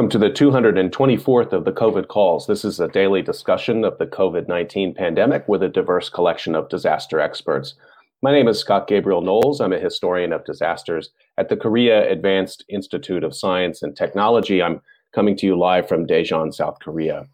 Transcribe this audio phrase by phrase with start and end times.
[0.00, 2.46] Welcome to the 224th of the COVID calls.
[2.46, 6.70] This is a daily discussion of the COVID 19 pandemic with a diverse collection of
[6.70, 7.74] disaster experts.
[8.22, 9.60] My name is Scott Gabriel Knowles.
[9.60, 14.62] I'm a historian of disasters at the Korea Advanced Institute of Science and Technology.
[14.62, 14.80] I'm
[15.14, 17.26] coming to you live from Daejeon, South Korea.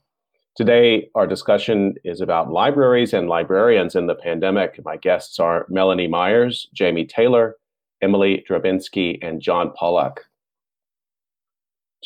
[0.56, 4.84] Today, our discussion is about libraries and librarians in the pandemic.
[4.84, 7.54] My guests are Melanie Myers, Jamie Taylor,
[8.02, 10.24] Emily Drabinski, and John Pollack.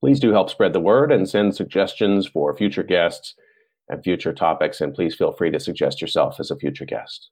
[0.00, 3.34] Please do help spread the word and send suggestions for future guests
[3.88, 7.30] and future topics, and please feel free to suggest yourself as a future guest.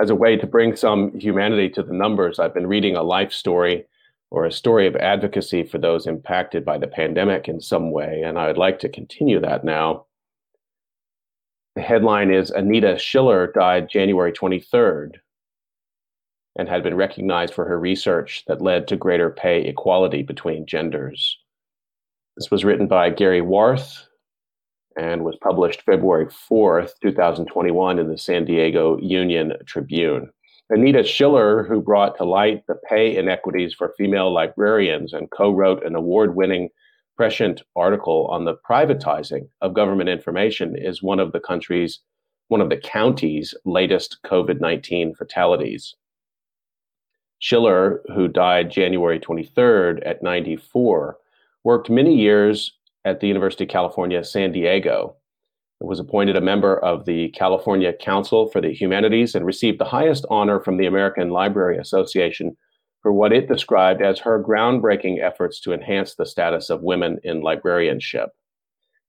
[0.00, 3.32] As a way to bring some humanity to the numbers, I've been reading a life
[3.32, 3.84] story
[4.30, 8.38] or a story of advocacy for those impacted by the pandemic in some way, and
[8.38, 10.04] I would like to continue that now.
[11.74, 15.16] The headline is Anita Schiller died January 23rd
[16.58, 21.38] and had been recognized for her research that led to greater pay equality between genders.
[22.36, 24.06] This was written by Gary Warth
[24.98, 30.30] and was published February 4th, 2021, in the San Diego Union Tribune.
[30.70, 35.86] Anita Schiller, who brought to light the pay inequities for female librarians and co wrote
[35.86, 36.68] an award winning
[37.16, 42.00] prescient article on the privatizing of government information, is one of the country's,
[42.48, 45.94] one of the county's latest COVID 19 fatalities.
[47.38, 51.18] Schiller, who died January 23rd at 94,
[51.64, 52.72] worked many years
[53.04, 55.16] at the University of California, San Diego,
[55.80, 60.26] was appointed a member of the California Council for the Humanities and received the highest
[60.28, 62.56] honor from the American Library Association
[63.00, 67.42] for what it described as her groundbreaking efforts to enhance the status of women in
[67.42, 68.30] librarianship.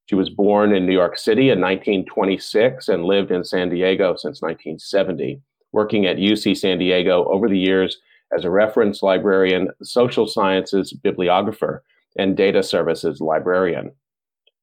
[0.06, 4.42] She was born in New York City in 1926 and lived in San Diego since
[4.42, 5.42] 1970,
[5.72, 7.98] working at UC San Diego over the years
[8.36, 11.84] as a reference librarian, social sciences bibliographer,
[12.18, 13.92] and data services librarian.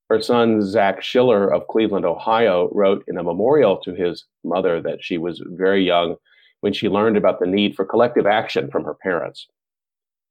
[0.08, 5.02] Her son, Zach Schiller of Cleveland, Ohio, wrote in a memorial to his mother that
[5.02, 6.16] she was very young
[6.60, 9.48] when she learned about the need for collective action from her parents.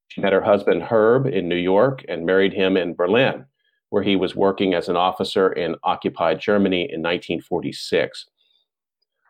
[0.08, 3.46] She met her husband, Herb, in New York and married him in Berlin,
[3.90, 8.28] where he was working as an officer in occupied Germany in 1946.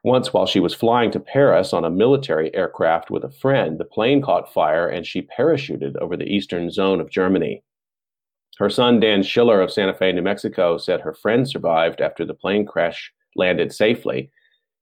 [0.06, 3.84] Once, while she was flying to Paris on a military aircraft with a friend, the
[3.84, 7.64] plane caught fire and she parachuted over the eastern zone of Germany.
[8.60, 12.36] Her son, Dan Schiller of Santa Fe, New Mexico, said her friend survived after the
[12.36, 14.30] plane crash landed safely,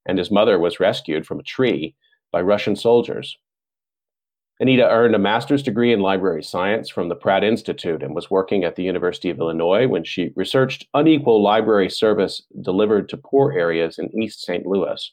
[0.06, 1.95] and his mother was rescued from a tree
[2.33, 3.38] by Russian soldiers.
[4.59, 8.63] Anita earned a master's degree in library science from the Pratt Institute and was working
[8.63, 13.97] at the University of Illinois when she researched unequal library service delivered to poor areas
[13.97, 14.65] in East St.
[14.65, 15.12] Louis.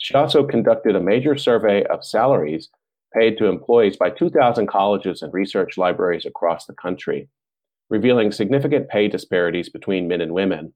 [0.00, 2.70] She also conducted a major survey of salaries
[3.14, 7.28] paid to employees by 2,000 colleges and research libraries across the country,
[7.90, 10.72] revealing significant pay disparities between men and women.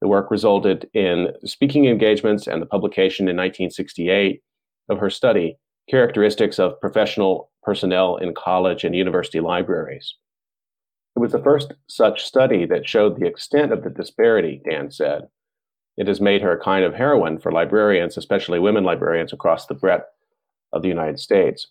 [0.00, 4.42] The work resulted in speaking engagements and the publication in 1968
[4.88, 5.58] of her study,
[5.90, 10.14] characteristics of professional personnel in college and university libraries.
[11.14, 15.28] It was the first such study that showed the extent of the disparity, Dan said.
[15.96, 19.74] It has made her a kind of heroine for librarians, especially women librarians across the
[19.74, 20.06] breadth
[20.72, 21.66] of the United States.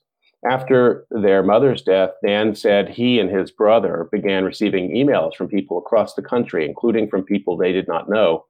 [0.50, 5.78] After their mother's death, Dan said he and his brother began receiving emails from people
[5.78, 8.46] across the country, including from people they did not know,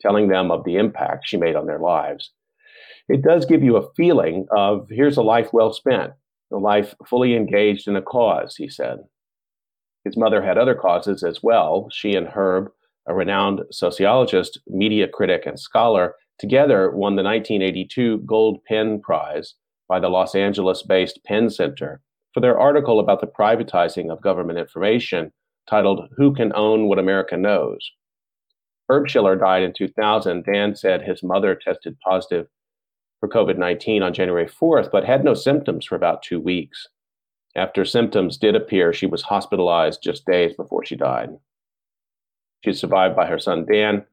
[0.00, 2.30] telling them of the impact she made on their lives
[3.08, 6.12] it does give you a feeling of here's a life well spent,
[6.52, 8.98] a life fully engaged in a cause, he said.
[10.04, 11.88] His mother had other causes as well.
[11.90, 12.70] She and Herb,
[13.06, 19.54] a renowned sociologist, media critic, and scholar, together won the 1982 Gold Pen Prize
[19.88, 22.00] by the Los Angeles based PEN Center
[22.32, 25.32] for their article about the privatizing of government information
[25.68, 27.90] titled Who Can Own What America Knows?
[28.88, 30.44] Herb Schiller died in 2000.
[30.44, 32.46] Dan said his mother tested positive
[33.20, 36.86] for COVID 19 on January 4th, but had no symptoms for about two weeks.
[37.56, 41.30] After symptoms did appear, she was hospitalized just days before she died.
[42.64, 44.06] She's survived by her son Dan,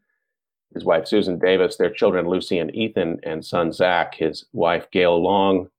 [0.74, 5.24] his wife Susan Davis, their children Lucy and Ethan, and son Zach, his wife Gail
[5.24, 5.70] Long,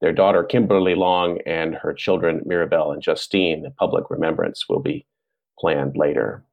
[0.00, 3.62] their daughter Kimberly Long, and her children Mirabelle and Justine.
[3.62, 5.04] The public remembrance will be
[5.58, 6.44] planned later.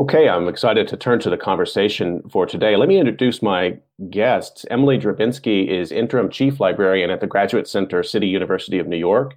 [0.00, 2.74] Okay, I'm excited to turn to the conversation for today.
[2.74, 3.76] Let me introduce my
[4.08, 4.64] guests.
[4.70, 9.34] Emily Drabinski is interim chief librarian at the Graduate Center, City University of New York.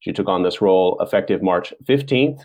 [0.00, 2.42] She took on this role effective March 15th.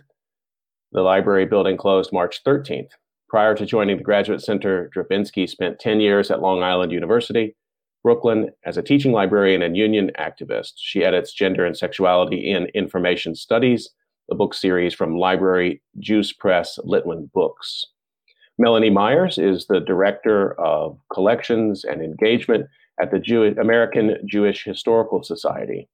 [0.93, 2.91] The library building closed March 13th.
[3.27, 7.57] Prior to joining the Graduate Center, Drabinski spent 10 years at Long Island University,
[8.03, 10.75] Brooklyn, as a teaching librarian and union activist.
[10.77, 13.89] She edits gender and sexuality in information studies
[14.31, 17.85] a book series from Library Juice Press Litwin Books.
[18.57, 22.67] Melanie Myers is the Director of Collections and Engagement
[23.01, 25.87] at the Jew- American Jewish Historical Society.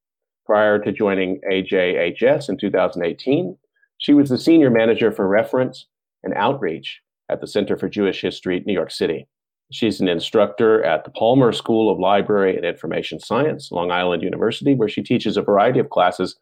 [0.45, 3.57] Prior to joining AJHS in 2018,
[3.97, 5.85] she was the Senior Manager for Reference
[6.23, 9.27] and Outreach at the Center for Jewish History, New York City.
[9.71, 14.75] She's an instructor at the Palmer School of Library and Information Science, Long Island University,
[14.75, 16.35] where she teaches a variety of classes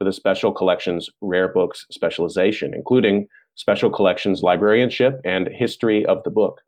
[0.00, 6.30] for the Special Collections Rare Books specialization, including Special Collections Librarianship and History of the
[6.30, 6.62] Book.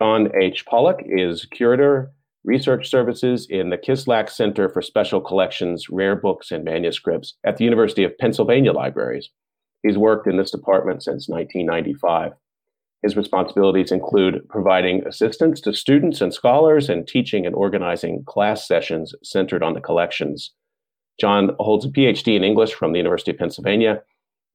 [0.00, 0.64] John H.
[0.64, 2.12] Pollack is Curator,
[2.44, 7.64] Research Services in the Kislak Center for Special Collections, Rare Books, and Manuscripts at the
[7.64, 9.30] University of Pennsylvania Libraries.
[9.82, 12.32] He's worked in this department since 1995.
[13.02, 19.14] His responsibilities include providing assistance to students and scholars and teaching and organizing class sessions
[19.24, 20.52] centered on the collections.
[21.20, 24.02] John holds a PhD in English from the University of Pennsylvania.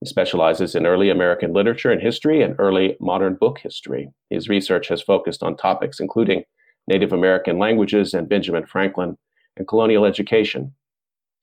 [0.02, 4.10] He specializes in early American literature and history and early modern book history.
[4.30, 6.44] His research has focused on topics including
[6.88, 9.18] Native American languages and Benjamin Franklin
[9.58, 10.74] and colonial education.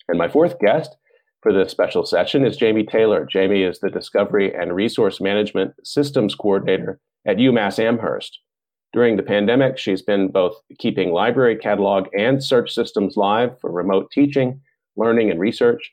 [0.09, 0.97] And my fourth guest
[1.43, 3.27] for this special session is Jamie Taylor.
[3.31, 8.41] Jamie is the Discovery and Resource Management Systems Coordinator at UMass Amherst.
[8.93, 14.11] During the pandemic, she's been both keeping library catalog and search systems live for remote
[14.11, 14.61] teaching
[14.97, 15.93] learning and research,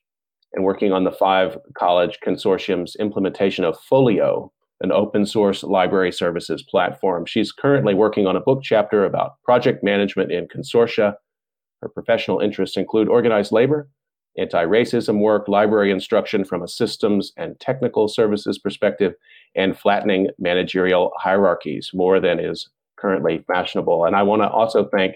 [0.53, 4.51] and working on the five college consortium's implementation of Folio,
[4.81, 7.25] an open source library services platform.
[7.25, 11.15] She's currently working on a book chapter about project management in consortia.
[11.81, 13.89] Her professional interests include organized labor,
[14.37, 19.13] anti racism work, library instruction from a systems and technical services perspective,
[19.55, 24.05] and flattening managerial hierarchies more than is currently fashionable.
[24.05, 25.15] And I want to also thank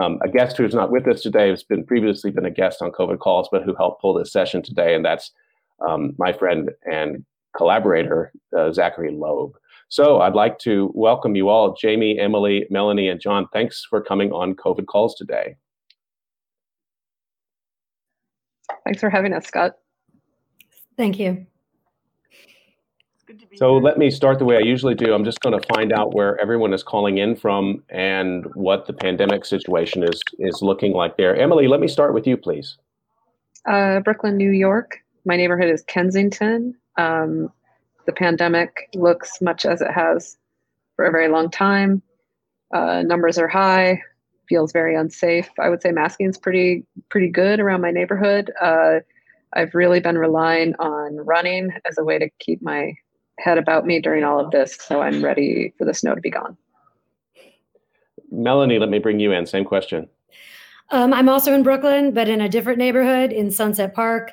[0.00, 2.92] um, a guest who's not with us today has been previously been a guest on
[2.92, 5.30] COVID calls, but who helped pull this session today, and that's
[5.86, 7.24] um, my friend and
[7.56, 9.52] collaborator uh, Zachary Loeb.
[9.88, 13.46] So I'd like to welcome you all, Jamie, Emily, Melanie, and John.
[13.52, 15.56] Thanks for coming on COVID calls today.
[18.84, 19.72] Thanks for having us, Scott.
[20.96, 21.46] Thank you.
[23.56, 25.14] So let me start the way I usually do.
[25.14, 28.92] I'm just going to find out where everyone is calling in from and what the
[28.92, 31.36] pandemic situation is is looking like there.
[31.36, 32.76] Emily, let me start with you, please.
[33.66, 34.98] Uh, Brooklyn, New York.
[35.24, 36.74] My neighborhood is Kensington.
[36.98, 37.50] Um,
[38.06, 40.36] the pandemic looks much as it has
[40.96, 42.02] for a very long time.
[42.74, 44.02] Uh, numbers are high.
[44.48, 45.48] Feels very unsafe.
[45.58, 48.50] I would say masking is pretty pretty good around my neighborhood.
[48.60, 49.00] Uh,
[49.54, 52.94] I've really been relying on running as a way to keep my
[53.38, 56.30] head about me during all of this, so I'm ready for the snow to be
[56.30, 56.56] gone.
[58.30, 59.46] Melanie, let me bring you in.
[59.46, 60.08] Same question.
[60.90, 64.32] Um, I'm also in Brooklyn, but in a different neighborhood in Sunset Park.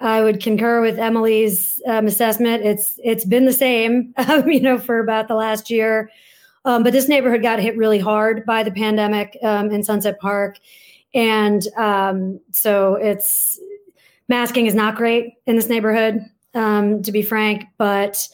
[0.00, 2.64] I would concur with Emily's um, assessment.
[2.64, 6.10] It's it's been the same, um, you know, for about the last year.
[6.64, 10.58] Um, but this neighborhood got hit really hard by the pandemic um, in Sunset Park,
[11.14, 13.60] and um, so it's
[14.28, 16.20] masking is not great in this neighborhood
[16.54, 17.64] um, to be frank.
[17.78, 18.28] But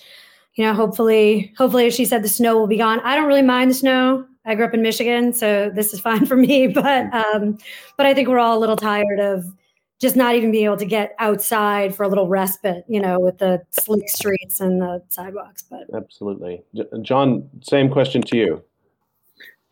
[0.55, 3.01] you know, hopefully, hopefully, as she said, the snow will be gone.
[3.01, 4.27] I don't really mind the snow.
[4.45, 6.67] I grew up in Michigan, so this is fine for me.
[6.67, 7.59] But um,
[7.97, 9.45] but I think we're all a little tired of
[10.01, 13.37] just not even being able to get outside for a little respite, you know, with
[13.39, 15.63] the slick streets and the sidewalks.
[15.63, 16.63] But absolutely,
[17.03, 17.49] John.
[17.63, 18.65] Same question to you.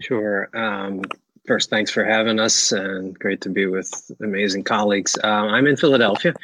[0.00, 0.48] Sure.
[0.56, 1.02] Um,
[1.48, 3.90] first, thanks for having us, and great to be with
[4.20, 5.16] amazing colleagues.
[5.24, 6.34] Uh, I'm in Philadelphia,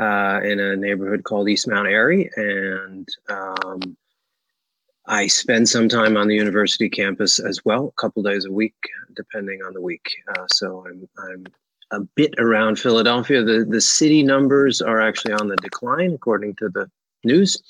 [0.00, 3.96] uh, in a neighborhood called East Mount Airy, and um,
[5.06, 8.76] I spend some time on the university campus as well, a couple days a week,
[9.16, 10.08] depending on the week.
[10.28, 11.44] Uh, so I'm I'm
[11.90, 13.42] a bit around Philadelphia.
[13.42, 16.88] The the city numbers are actually on the decline, according to the
[17.24, 17.60] news.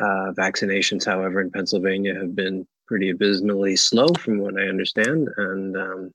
[0.00, 5.76] Uh, vaccinations, however, in Pennsylvania have been pretty abysmally slow, from what I understand, and
[5.76, 6.10] um,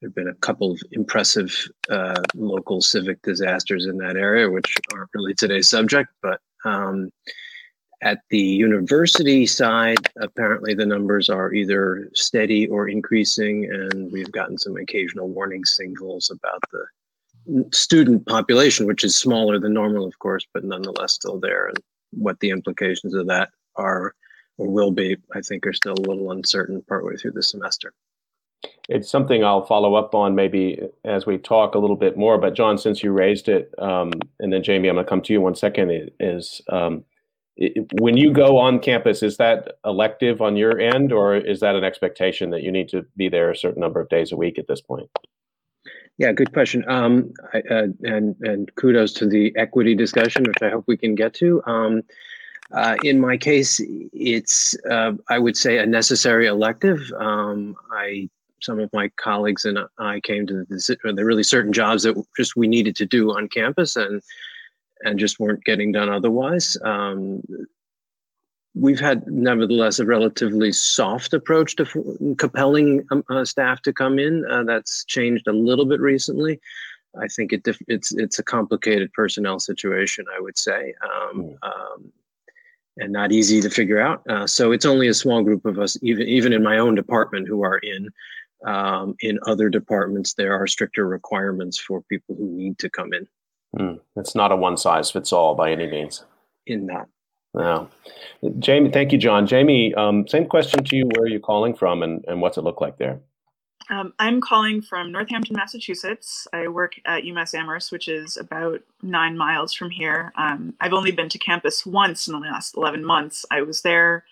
[0.00, 1.54] there have been a couple of impressive
[1.90, 6.40] uh, local civic disasters in that area, which aren't really today's subject, but.
[6.64, 7.10] Um,
[8.02, 14.58] at the university side, apparently the numbers are either steady or increasing, and we've gotten
[14.58, 20.46] some occasional warning signals about the student population, which is smaller than normal, of course,
[20.52, 21.68] but nonetheless still there.
[21.68, 21.78] And
[22.10, 24.14] what the implications of that are
[24.58, 27.92] or will be, I think, are still a little uncertain partway through the semester.
[28.88, 32.38] It's something I'll follow up on maybe as we talk a little bit more.
[32.38, 35.32] But John, since you raised it, um, and then Jamie, I'm going to come to
[35.32, 36.10] you one second.
[36.20, 37.04] Is um,
[38.00, 41.84] when you go on campus, is that elective on your end, or is that an
[41.84, 44.68] expectation that you need to be there a certain number of days a week at
[44.68, 45.10] this point?
[46.18, 46.84] Yeah, good question.
[46.88, 51.14] Um, I, uh, and and kudos to the equity discussion, which I hope we can
[51.14, 51.62] get to.
[51.66, 52.02] Um,
[52.72, 53.80] uh, in my case,
[54.12, 57.00] it's uh, I would say a necessary elective.
[57.18, 58.28] Um, I
[58.62, 62.56] some of my colleagues and I came to the, the really certain jobs that just
[62.56, 64.22] we needed to do on campus, and
[65.02, 66.76] and just weren't getting done otherwise.
[66.82, 67.42] Um,
[68.74, 74.44] we've had, nevertheless, a relatively soft approach to compelling um, uh, staff to come in.
[74.50, 76.60] Uh, that's changed a little bit recently.
[77.18, 80.26] I think it it's it's a complicated personnel situation.
[80.36, 81.54] I would say, um, hmm.
[81.62, 82.12] um,
[82.98, 84.22] and not easy to figure out.
[84.28, 87.48] Uh, so it's only a small group of us, even even in my own department,
[87.48, 88.08] who are in.
[88.64, 93.28] Um, in other departments, there are stricter requirements for people who need to come in.
[93.78, 96.24] Mm, it's not a one size fits all by any means.
[96.66, 97.06] In that.
[97.54, 97.88] No.
[98.58, 99.46] Jamie, thank you, John.
[99.46, 101.04] Jamie, um, same question to you.
[101.14, 103.20] Where are you calling from and, and what's it look like there?
[103.88, 106.48] Um, I'm calling from Northampton, Massachusetts.
[106.52, 110.32] I work at UMass Amherst, which is about nine miles from here.
[110.36, 113.46] Um, I've only been to campus once in the last 11 months.
[113.50, 114.24] I was there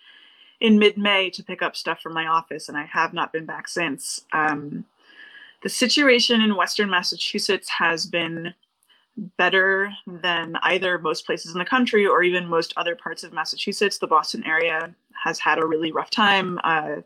[0.61, 3.45] in mid May to pick up stuff from my office, and I have not been
[3.45, 4.25] back since.
[4.33, 4.85] Um,
[5.63, 8.55] the situation in Western Massachusetts has been
[9.37, 13.99] better than either most places in the country or even most other parts of Massachusetts.
[13.99, 14.93] The Boston area
[15.23, 16.59] has had a really rough time.
[16.65, 16.97] Uh,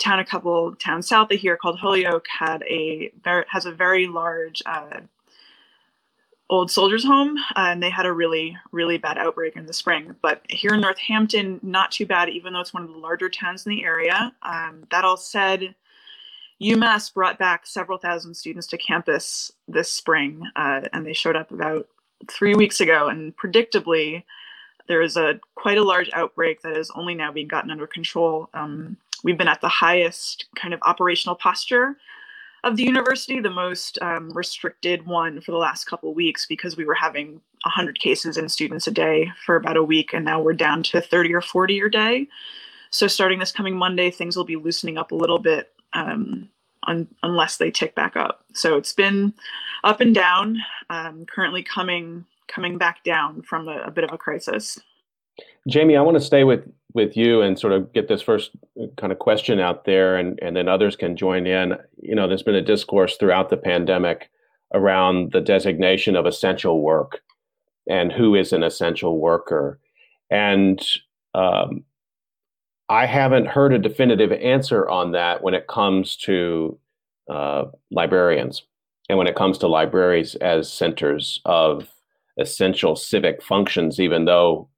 [0.00, 3.12] town a couple towns south of here called Holyoke had a
[3.48, 5.00] has a very large uh,
[6.48, 10.16] old soldiers home uh, and they had a really really bad outbreak in the spring
[10.22, 13.66] but here in northampton not too bad even though it's one of the larger towns
[13.66, 15.74] in the area um, that all said
[16.60, 21.50] UMass brought back several thousand students to campus this spring, uh, and they showed up
[21.50, 21.88] about
[22.28, 23.08] three weeks ago.
[23.08, 24.24] And predictably,
[24.86, 28.50] there is a quite a large outbreak that is only now being gotten under control.
[28.52, 31.96] Um, we've been at the highest kind of operational posture
[32.62, 36.84] of the university, the most um, restricted one for the last couple weeks because we
[36.84, 40.52] were having 100 cases in students a day for about a week, and now we're
[40.52, 42.28] down to 30 or 40 a day.
[42.90, 46.48] So starting this coming Monday, things will be loosening up a little bit um,
[46.86, 48.44] un- unless they tick back up.
[48.52, 49.32] So it's been
[49.84, 50.58] up and down.
[50.90, 54.78] Um, currently coming coming back down from a, a bit of a crisis.
[55.68, 58.50] Jamie, I want to stay with with you and sort of get this first
[58.96, 61.76] kind of question out there, and and then others can join in.
[62.00, 64.30] You know, there's been a discourse throughout the pandemic
[64.72, 67.20] around the designation of essential work
[67.88, 69.78] and who is an essential worker,
[70.30, 70.80] and
[71.34, 71.84] um,
[72.88, 76.76] I haven't heard a definitive answer on that when it comes to
[77.30, 78.64] uh, librarians
[79.08, 81.88] and when it comes to libraries as centers of
[82.36, 84.68] essential civic functions, even though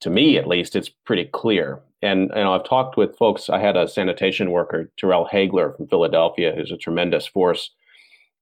[0.00, 1.80] to me at least it's pretty clear.
[2.02, 3.48] And, and I've talked with folks.
[3.48, 7.70] I had a sanitation worker, Terrill Haigler from Philadelphia, who's a tremendous force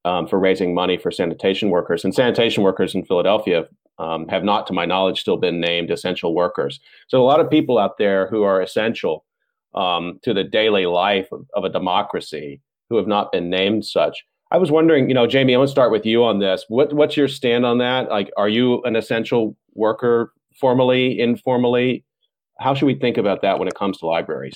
[0.05, 2.05] um, for raising money for sanitation workers.
[2.05, 3.67] And sanitation workers in Philadelphia
[3.99, 6.81] um, have not, to my knowledge, still been named essential workers.
[7.09, 9.25] So a lot of people out there who are essential
[9.75, 14.23] um, to the daily life of, of, a democracy who have not been named such.
[14.51, 16.67] I was wondering, you know, Jamie, I want to start with you on this.
[16.69, 18.11] What, what's your stand on that?
[18.11, 22.05] Like, are you an essential worker formally, informally?
[22.61, 24.55] How should we think about that when it comes to libraries?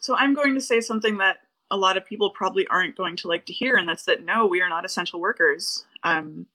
[0.00, 1.38] So I'm going to say something that
[1.70, 4.46] a lot of people probably aren't going to like to hear, and that's that no,
[4.46, 5.84] we are not essential workers.
[6.02, 6.46] Um,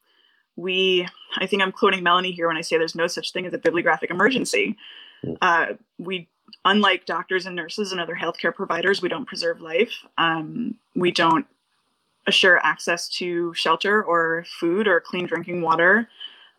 [0.56, 1.08] we
[1.38, 3.58] i think i'm quoting melanie here when i say there's no such thing as a
[3.58, 4.78] bibliographic emergency
[5.24, 5.34] hmm.
[5.42, 6.28] uh, we
[6.64, 11.46] unlike doctors and nurses and other healthcare providers we don't preserve life um, we don't
[12.28, 16.08] assure access to shelter or food or clean drinking water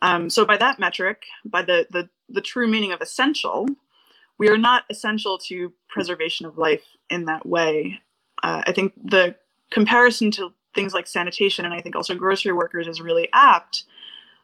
[0.02, 3.66] um, so by that metric by the, the the true meaning of essential
[4.38, 8.00] we are not essential to preservation of life in that way.
[8.42, 9.34] Uh, I think the
[9.70, 13.84] comparison to things like sanitation and I think also grocery workers is really apt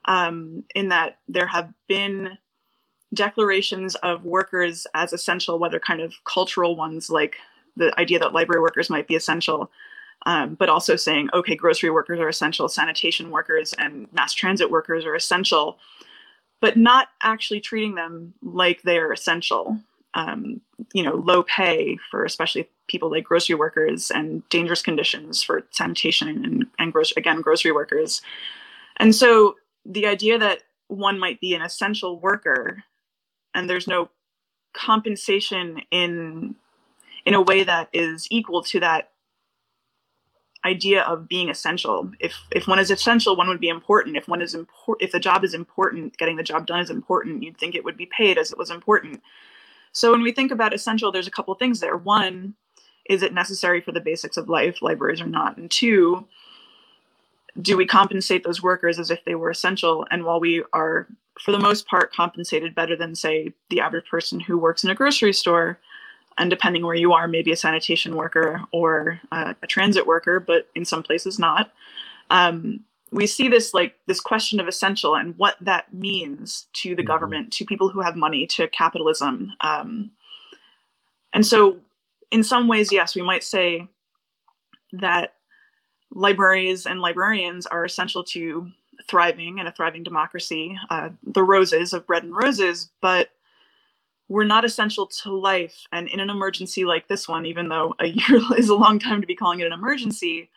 [0.06, 2.38] um, in that there have been
[3.14, 7.36] declarations of workers as essential, whether kind of cultural ones like
[7.76, 9.70] the idea that library workers might be essential,
[10.26, 15.04] um, but also saying, okay, grocery workers are essential, sanitation workers and mass transit workers
[15.04, 15.78] are essential
[16.62, 19.78] but not actually treating them like they are essential.
[20.14, 20.60] Um,
[20.94, 26.28] you know, low pay for especially people like grocery workers and dangerous conditions for sanitation
[26.28, 28.22] and, and gross, again, grocery workers.
[28.98, 32.84] And so the idea that one might be an essential worker
[33.54, 34.08] and there's no
[34.72, 36.54] compensation in
[37.24, 39.11] in a way that is equal to that
[40.64, 42.10] idea of being essential.
[42.20, 44.16] If if one is essential, one would be important.
[44.16, 47.42] If one is important, if the job is important, getting the job done is important.
[47.42, 49.22] You'd think it would be paid as it was important.
[49.92, 51.96] So when we think about essential, there's a couple things there.
[51.96, 52.54] One,
[53.08, 54.80] is it necessary for the basics of life?
[54.80, 55.56] Libraries are not.
[55.56, 56.26] And two,
[57.60, 60.06] do we compensate those workers as if they were essential?
[60.10, 61.06] And while we are,
[61.38, 64.94] for the most part, compensated better than, say, the average person who works in a
[64.94, 65.78] grocery store,
[66.38, 70.68] and depending where you are, maybe a sanitation worker or uh, a transit worker, but
[70.74, 71.72] in some places not.
[72.30, 77.02] Um, we see this like this question of essential and what that means to the
[77.02, 77.06] mm-hmm.
[77.06, 79.52] government, to people who have money, to capitalism.
[79.60, 80.10] Um,
[81.34, 81.78] and so,
[82.30, 83.86] in some ways, yes, we might say
[84.92, 85.34] that
[86.10, 88.70] libraries and librarians are essential to
[89.08, 93.30] thriving and a thriving democracy, uh, the roses of bread and roses, but
[94.32, 95.84] we're not essential to life.
[95.92, 99.20] And in an emergency like this one, even though a year is a long time
[99.20, 100.48] to be calling it an emergency,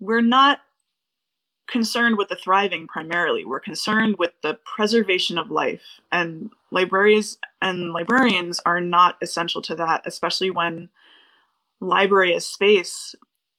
[0.00, 0.60] we're not
[1.68, 3.44] concerned with the thriving primarily.
[3.44, 5.82] We're concerned with the preservation of life.
[6.12, 10.88] And libraries and librarians are not essential to that, especially when
[11.80, 13.14] library as space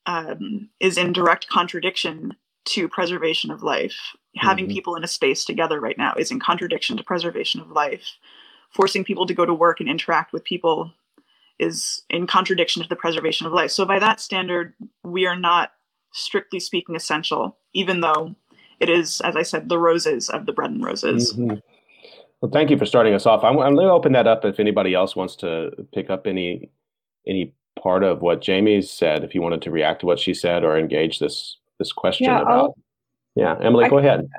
[0.07, 3.95] um, is in direct contradiction to preservation of life.
[3.95, 4.47] Mm-hmm.
[4.47, 8.17] Having people in a space together right now is in contradiction to preservation of life
[8.69, 10.91] forcing people to go to work and interact with people
[11.59, 13.71] is in contradiction to the preservation of life.
[13.71, 15.71] So, by that standard, we are not
[16.13, 18.35] strictly speaking essential, even though
[18.79, 21.33] it is, as I said, the roses of the bread and roses.
[21.33, 21.57] Mm-hmm.
[22.41, 23.43] Well, thank you for starting us off.
[23.43, 26.71] I'm, I'm going to open that up if anybody else wants to pick up any
[27.27, 29.23] any part of what Jamie said.
[29.23, 32.41] If you wanted to react to what she said or engage this this question yeah,
[32.41, 32.77] about, I'll,
[33.35, 34.29] yeah, Emily, I, go ahead.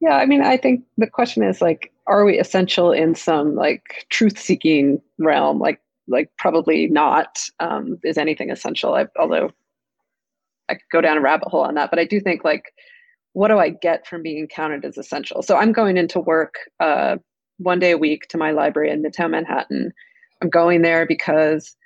[0.00, 4.06] Yeah, I mean, I think the question is like, are we essential in some like
[4.10, 5.58] truth-seeking realm?
[5.58, 7.38] Like, like probably not.
[7.60, 8.94] Um, is anything essential?
[8.94, 9.50] I, although
[10.68, 12.72] I could go down a rabbit hole on that, but I do think like,
[13.34, 15.42] what do I get from being counted as essential?
[15.42, 17.16] So I'm going into work uh,
[17.58, 19.92] one day a week to my library in Midtown Manhattan.
[20.42, 21.76] I'm going there because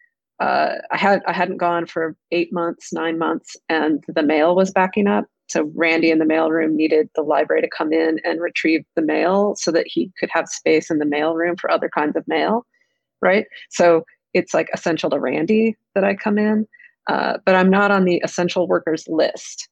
[0.40, 4.70] uh, I had I hadn't gone for eight months, nine months, and the mail was
[4.70, 5.26] backing up.
[5.48, 9.54] So Randy in the mailroom needed the library to come in and retrieve the mail
[9.56, 12.66] so that he could have space in the mailroom for other kinds of mail,
[13.22, 13.46] right?
[13.70, 14.04] So
[14.34, 16.66] it's like essential to Randy that I come in,
[17.08, 19.68] uh, but I'm not on the essential workers list,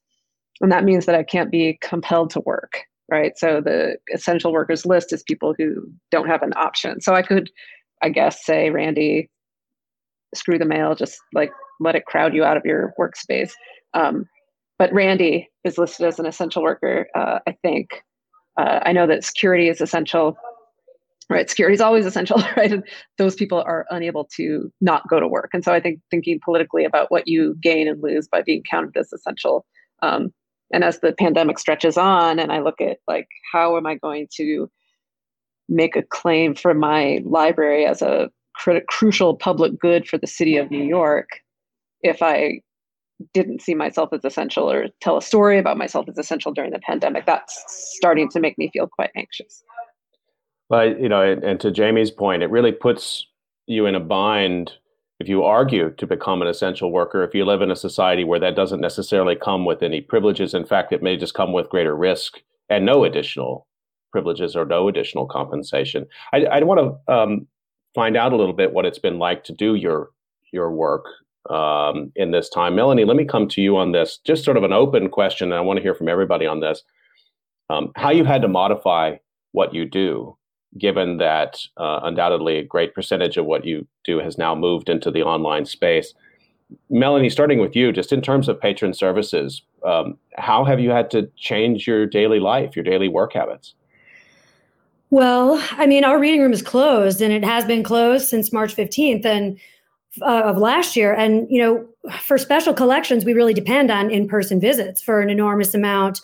[0.61, 3.37] and that means that I can't be compelled to work, right?
[3.37, 7.01] So the essential workers list is people who don't have an option.
[7.01, 7.51] So I could,
[8.01, 9.29] I guess, say Randy,
[10.33, 13.51] screw the mail, just like let it crowd you out of your workspace.
[13.93, 14.25] Um,
[14.77, 18.03] but Randy is listed as an essential worker, uh, I think.
[18.57, 20.37] Uh, I know that security is essential,
[21.29, 21.49] right?
[21.49, 22.71] Security is always essential, right?
[22.71, 22.83] And
[23.17, 25.51] those people are unable to not go to work.
[25.53, 28.97] And so I think thinking politically about what you gain and lose by being counted
[28.97, 29.65] as essential.
[30.01, 30.33] Um,
[30.73, 34.27] and as the pandemic stretches on, and I look at like, how am I going
[34.37, 34.69] to
[35.69, 38.29] make a claim for my library as a
[38.87, 41.27] crucial public good for the city of New York
[42.01, 42.61] if I
[43.33, 46.79] didn't see myself as essential or tell a story about myself as essential during the
[46.79, 47.63] pandemic that's
[47.97, 49.63] starting to make me feel quite anxious.
[50.69, 53.25] Well you know and, to jamie's point it really puts
[53.67, 54.73] you in a bind
[55.19, 58.39] if you argue to become an essential worker if you live in a society where
[58.39, 60.53] that doesn't necessarily come with any privileges.
[60.53, 63.67] In fact it may just come with greater risk and no additional
[64.11, 66.05] privileges or no additional compensation.
[66.33, 67.47] I, I want to um,
[67.93, 70.09] find out a little bit what it's been like to do your
[70.51, 71.05] your work
[71.49, 72.75] um, in this time.
[72.75, 74.19] Melanie, let me come to you on this.
[74.23, 76.83] Just sort of an open question, and I want to hear from everybody on this.
[77.69, 79.15] Um, how you had to modify
[79.51, 80.37] what you do,
[80.77, 85.09] given that uh, undoubtedly a great percentage of what you do has now moved into
[85.09, 86.13] the online space.
[86.89, 91.11] Melanie, starting with you, just in terms of patron services, um, how have you had
[91.11, 93.75] to change your daily life, your daily work habits?
[95.11, 98.75] Well, I mean, our reading room is closed, and it has been closed since March
[98.75, 99.59] 15th and
[100.21, 101.13] uh, of last year.
[101.13, 105.73] And you know, for special collections, we really depend on in-person visits for an enormous
[105.73, 106.21] amount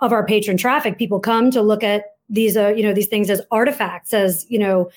[0.00, 0.98] of our patron traffic.
[0.98, 4.58] People come to look at these, uh, you know, these things as artifacts, as you
[4.58, 4.90] know,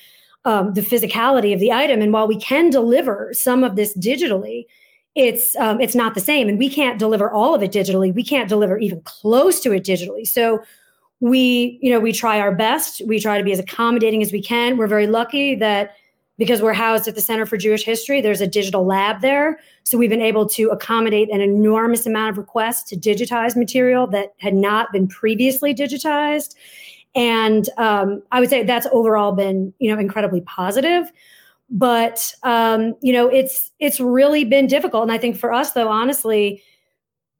[0.44, 2.00] um, the physicality of the item.
[2.00, 4.66] And while we can deliver some of this digitally,
[5.14, 8.12] it's um, it's not the same, and we can't deliver all of it digitally.
[8.12, 10.26] We can't deliver even close to it digitally.
[10.26, 10.62] So
[11.20, 14.42] we you know we try our best we try to be as accommodating as we
[14.42, 15.94] can we're very lucky that
[16.36, 19.58] because we're housed at the center for jewish history there's a digital lab there.
[19.84, 24.34] So we've been able to accommodate an enormous amount of requests to digitize material that
[24.38, 26.54] had not been previously digitized.
[27.14, 31.12] And um, i would say that's overall been you know incredibly positive.
[31.70, 35.02] But um, you know it's it's really been difficult.
[35.02, 36.62] And i think for us though honestly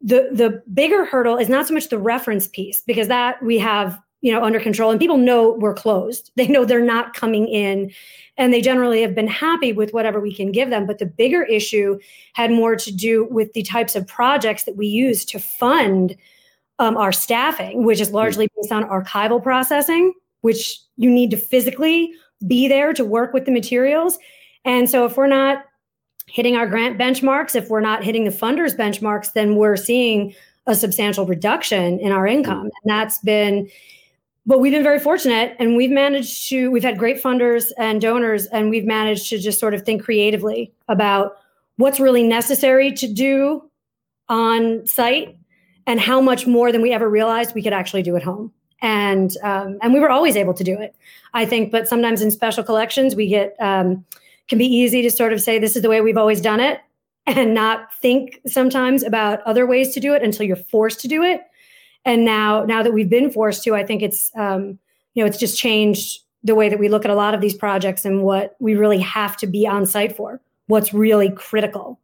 [0.00, 3.98] the the bigger hurdle is not so much the reference piece because that we have
[4.24, 6.32] you know under control and people know we're closed.
[6.36, 7.92] They know they're not coming in
[8.36, 10.86] and they generally have been happy with whatever we can give them.
[10.86, 11.98] But the bigger issue
[12.32, 16.16] had more to do with the types of projects that we use to fund
[16.80, 22.12] um, our staffing which is largely based on archival processing which you need to physically
[22.46, 24.18] be there to work with the materials.
[24.64, 25.64] And so if we're not
[26.26, 30.34] hitting our grant benchmarks, if we're not hitting the funders benchmarks, then we're seeing
[30.66, 32.62] a substantial reduction in our income.
[32.62, 33.70] And that's been,
[34.46, 38.46] but we've been very fortunate and we've managed to, we've had great funders and donors,
[38.46, 41.38] and we've managed to just sort of think creatively about
[41.76, 43.62] what's really necessary to do
[44.28, 45.36] on site
[45.86, 48.52] and how much more than we ever realized we could actually do at home.
[48.82, 50.94] And um, and we were always able to do it,
[51.32, 51.72] I think.
[51.72, 54.04] But sometimes in special collections, we get um,
[54.48, 56.80] can be easy to sort of say this is the way we've always done it
[57.26, 61.22] and not think sometimes about other ways to do it until you're forced to do
[61.22, 61.40] it
[62.04, 64.78] and now now that we've been forced to i think it's um,
[65.14, 67.54] you know it's just changed the way that we look at a lot of these
[67.54, 71.98] projects and what we really have to be on site for what's really critical.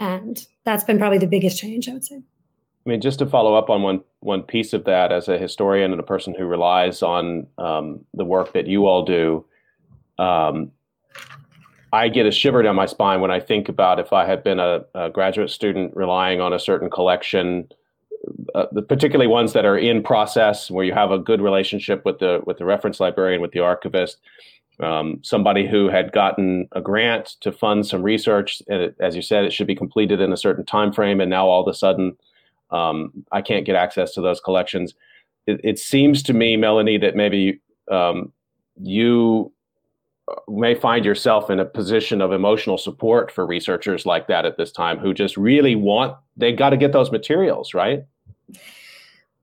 [0.00, 2.16] And that's been probably the biggest change i would say.
[2.16, 5.92] I mean just to follow up on one one piece of that as a historian
[5.92, 9.44] and a person who relies on um, the work that you all do
[10.18, 10.72] um,
[11.92, 14.58] I get a shiver down my spine when I think about if I had been
[14.58, 17.68] a, a graduate student relying on a certain collection,
[18.54, 22.40] uh, particularly ones that are in process, where you have a good relationship with the
[22.46, 24.18] with the reference librarian, with the archivist,
[24.80, 29.22] um, somebody who had gotten a grant to fund some research, and it, as you
[29.22, 31.74] said, it should be completed in a certain time frame, and now all of a
[31.74, 32.16] sudden,
[32.70, 34.94] um, I can't get access to those collections.
[35.46, 38.32] It, it seems to me, Melanie, that maybe um,
[38.80, 39.52] you
[40.48, 44.72] may find yourself in a position of emotional support for researchers like that at this
[44.72, 48.04] time who just really want they got to get those materials right?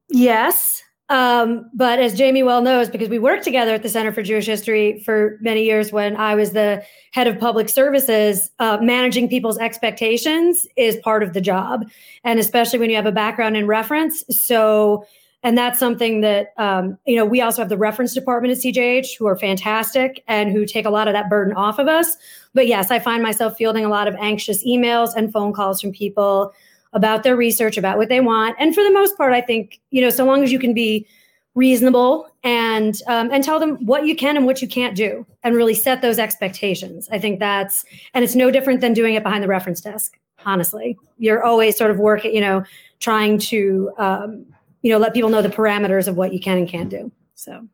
[0.09, 4.23] Yes um, but as jamie well knows because we worked together at the center for
[4.23, 9.29] jewish history for many years when i was the head of public services uh, managing
[9.29, 11.85] people's expectations is part of the job
[12.25, 14.23] and especially when you have a background in reference.
[14.29, 15.05] So
[15.45, 19.15] and that's something that um, you know we also have the reference department at cjh
[19.17, 22.17] who are fantastic and who take a lot of that burden off of us.
[22.53, 25.91] But yes i find myself fielding a lot of anxious emails and phone calls from
[25.93, 26.51] people
[26.93, 28.55] about their research about what they want.
[28.60, 31.08] And for the most part i think you know so long as you can be
[31.53, 35.55] reasonable and um, and tell them what you can and what you can't do and
[35.55, 39.41] really set those expectations i think that's and it's no different than doing it behind
[39.41, 40.95] the reference desk honestly.
[41.17, 42.63] You're always sort of working you know
[42.99, 44.45] trying to um,
[44.85, 47.11] you know, let people know the parameters of what you can and can't do.
[47.33, 47.67] So.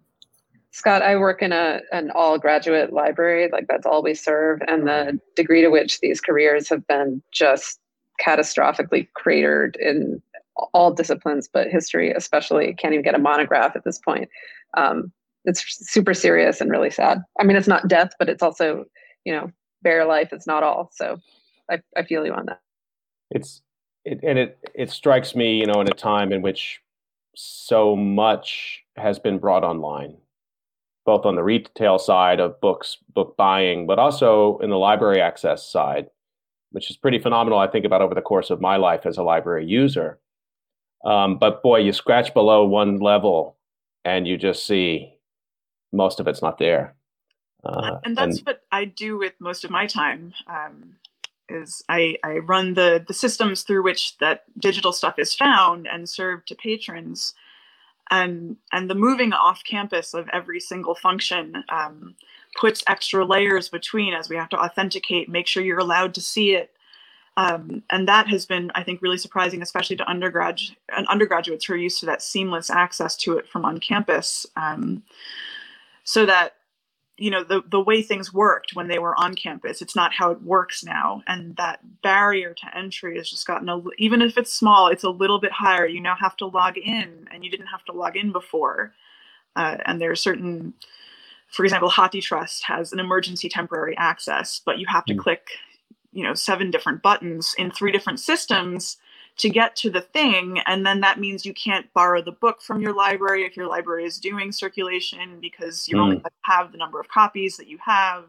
[0.71, 4.87] Scott, I work in a an all graduate library, like that's all we serve, and
[4.87, 7.81] the degree to which these careers have been just
[8.25, 10.21] catastrophically cratered in
[10.73, 14.29] all disciplines, but history especially can't even get a monograph at this point.
[14.77, 15.11] Um,
[15.43, 17.17] it's super serious and really sad.
[17.37, 18.85] I mean, it's not death, but it's also,
[19.25, 20.29] you know, bare life.
[20.31, 20.91] It's not all.
[20.93, 21.17] So,
[21.69, 22.61] I, I feel you on that.
[23.31, 23.61] It's
[24.05, 26.79] it, and it it strikes me, you know, in a time in which
[27.35, 30.17] so much has been brought online,
[31.05, 35.65] both on the retail side of books, book buying, but also in the library access
[35.65, 36.07] side,
[36.71, 39.23] which is pretty phenomenal, I think, about over the course of my life as a
[39.23, 40.19] library user.
[41.05, 43.57] Um, but boy, you scratch below one level
[44.05, 45.13] and you just see
[45.91, 46.95] most of it's not there.
[47.63, 50.33] Uh, and that's and, what I do with most of my time.
[50.47, 50.95] Um,
[51.51, 56.09] is I, I run the, the systems through which that digital stuff is found and
[56.09, 57.33] served to patrons.
[58.09, 62.15] And, and the moving off campus of every single function um,
[62.59, 66.53] puts extra layers between as we have to authenticate, make sure you're allowed to see
[66.53, 66.71] it.
[67.37, 70.59] Um, and that has been, I think, really surprising, especially to undergrad
[70.95, 74.45] and undergraduates who are used to that seamless access to it from on campus.
[74.57, 75.03] Um,
[76.03, 76.55] so that
[77.21, 80.31] you know the the way things worked when they were on campus it's not how
[80.31, 81.21] it works now.
[81.27, 85.09] And that barrier to entry has just gotten a even if it's small it's a
[85.09, 85.85] little bit higher.
[85.85, 88.93] You now have to log in and you didn't have to log in before.
[89.55, 90.73] Uh, and there are certain
[91.47, 95.19] for example HathiTrust has an emergency temporary access but you have to mm.
[95.19, 95.49] click
[96.11, 98.97] you know seven different buttons in three different systems
[99.41, 102.79] to get to the thing and then that means you can't borrow the book from
[102.79, 106.01] your library if your library is doing circulation because you mm.
[106.01, 108.25] only have the number of copies that you have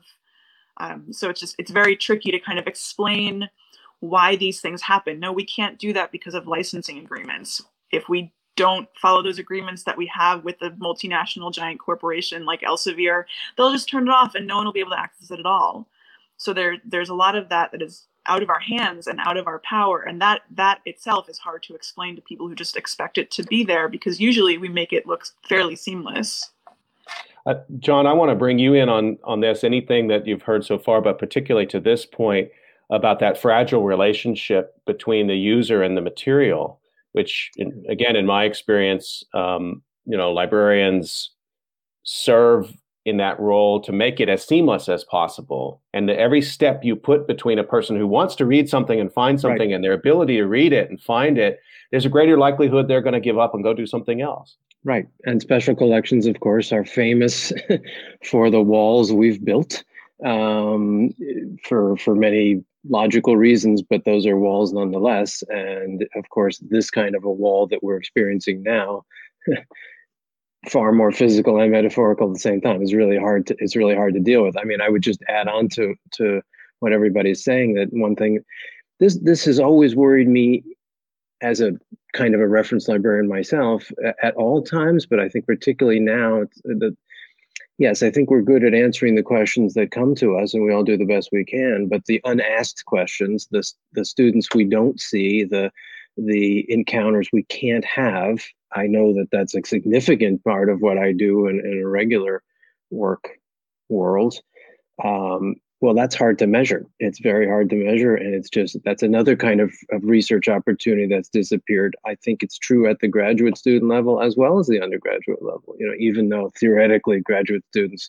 [0.79, 3.49] um, so it's just it's very tricky to kind of explain
[4.01, 8.33] why these things happen no we can't do that because of licensing agreements if we
[8.57, 13.25] don't follow those agreements that we have with a multinational giant corporation like Elsevier,
[13.57, 15.47] they'll just turn it off and no one will be able to access it at
[15.47, 15.89] all.
[16.37, 19.37] So there, there's a lot of that that is out of our hands and out
[19.37, 20.03] of our power.
[20.03, 23.43] And that that itself is hard to explain to people who just expect it to
[23.43, 26.51] be there because usually we make it look fairly seamless.
[27.45, 30.65] Uh, john i want to bring you in on on this anything that you've heard
[30.65, 32.49] so far but particularly to this point
[32.91, 36.81] about that fragile relationship between the user and the material
[37.13, 41.31] which in, again in my experience um, you know librarians
[42.05, 42.73] serve
[43.05, 45.81] in that role to make it as seamless as possible.
[45.93, 49.41] And every step you put between a person who wants to read something and find
[49.41, 49.75] something right.
[49.75, 51.61] and their ability to read it and find it,
[51.91, 54.57] there's a greater likelihood they're going to give up and go do something else.
[54.85, 55.07] Right.
[55.25, 57.53] And special collections, of course, are famous
[58.25, 59.85] for the walls we've built
[60.25, 61.13] um,
[61.65, 65.43] for, for many logical reasons, but those are walls nonetheless.
[65.49, 69.05] And of course, this kind of a wall that we're experiencing now
[70.69, 72.83] far more physical and metaphorical at the same time.
[72.83, 74.57] It's really hard to it's really hard to deal with.
[74.57, 76.43] I mean, I would just add on to to
[76.81, 78.45] what everybody's saying that one thing
[79.01, 80.63] this this has always worried me
[81.41, 81.73] as a
[82.13, 83.91] kind of a reference librarian myself
[84.23, 86.97] at all times, but I think particularly now uh, that
[87.79, 90.73] yes, I think we're good at answering the questions that come to us, and we
[90.73, 91.89] all do the best we can.
[91.89, 95.73] But the unasked questions, the the students we don't see, the
[96.17, 98.41] the encounters we can't have
[98.75, 102.43] I know that that's a significant part of what I do in, in a regular
[102.91, 103.39] work
[103.89, 104.41] world.
[105.03, 106.87] Um, well, that's hard to measure.
[107.01, 108.15] It's very hard to measure.
[108.15, 111.97] And it's just that's another kind of, of research opportunity that's disappeared.
[112.07, 115.75] I think it's true at the graduate student level as well as the undergraduate level,
[115.79, 118.09] you know, even though theoretically graduate students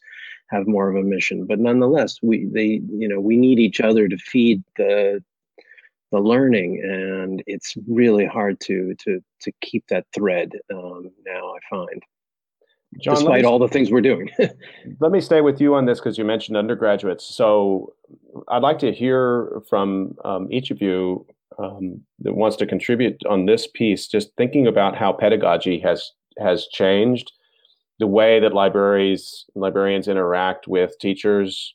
[0.52, 1.48] have more of a mission.
[1.48, 5.24] But nonetheless, we they, you know, we need each other to feed the
[6.13, 11.60] the learning and it's really hard to to to keep that thread um, now i
[11.69, 12.04] find
[13.02, 14.30] John, despite me, all the things we're doing
[14.99, 17.93] let me stay with you on this because you mentioned undergraduates so
[18.49, 21.26] i'd like to hear from um, each of you
[21.58, 26.67] um, that wants to contribute on this piece just thinking about how pedagogy has has
[26.67, 27.32] changed
[27.97, 31.73] the way that libraries librarians interact with teachers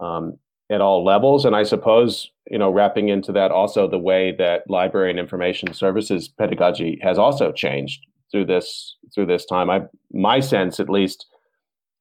[0.00, 0.38] um,
[0.72, 1.44] at all levels.
[1.44, 5.72] And I suppose, you know, wrapping into that also the way that library and information
[5.72, 9.70] services pedagogy has also changed through this through this time.
[9.70, 11.26] I my sense, at least,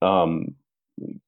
[0.01, 0.56] um,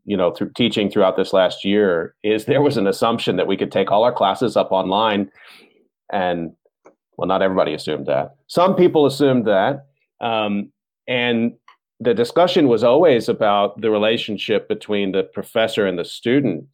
[0.06, 3.58] you know, through teaching throughout this last year, is there was an assumption that we
[3.58, 5.30] could take all our classes up online,
[6.12, 6.54] and
[7.18, 8.36] well, not everybody assumed that.
[8.48, 9.86] Some people assumed that,
[10.22, 10.72] um,
[11.08, 11.54] and
[12.00, 16.66] the discussion was always about the relationship between the professor and the student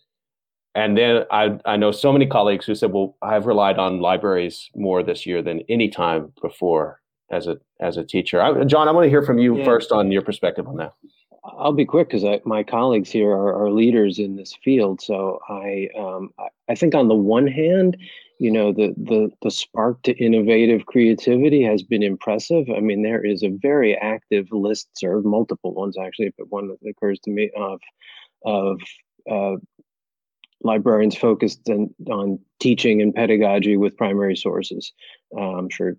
[0.76, 4.70] and then I, I know so many colleagues who said, well, I've relied on libraries
[4.76, 7.02] more this year than any time before
[7.32, 8.42] as a as a teacher.
[8.42, 9.66] I, John, I want to hear from you yeah.
[9.66, 10.94] first on your perspective on that.
[11.44, 15.02] I'll be quick because my colleagues here are, are, leaders in this field.
[15.02, 16.30] So I um,
[16.70, 17.98] I think on the one hand,
[18.40, 22.68] you know, the the the spark to innovative creativity has been impressive.
[22.76, 26.90] I mean, there is a very active list serve, multiple ones actually, but one that
[26.90, 27.80] occurs to me of
[28.46, 28.82] of
[29.30, 29.58] uh,
[30.62, 34.92] librarians focused on, on teaching and pedagogy with primary sources.
[35.36, 35.96] Uh, I'm sure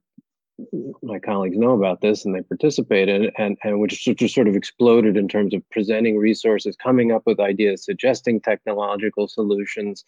[1.02, 5.16] my colleagues know about this and they participate and, and which just sort of exploded
[5.16, 10.04] in terms of presenting resources, coming up with ideas, suggesting technological solutions,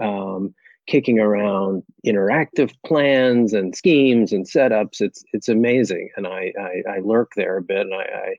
[0.00, 0.54] um,
[0.86, 5.00] kicking around interactive plans and schemes and setups.
[5.00, 8.36] It's it's amazing, and I I, I lurk there a bit, and I, I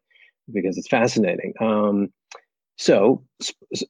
[0.53, 1.53] because it's fascinating.
[1.59, 2.09] Um,
[2.77, 3.23] so,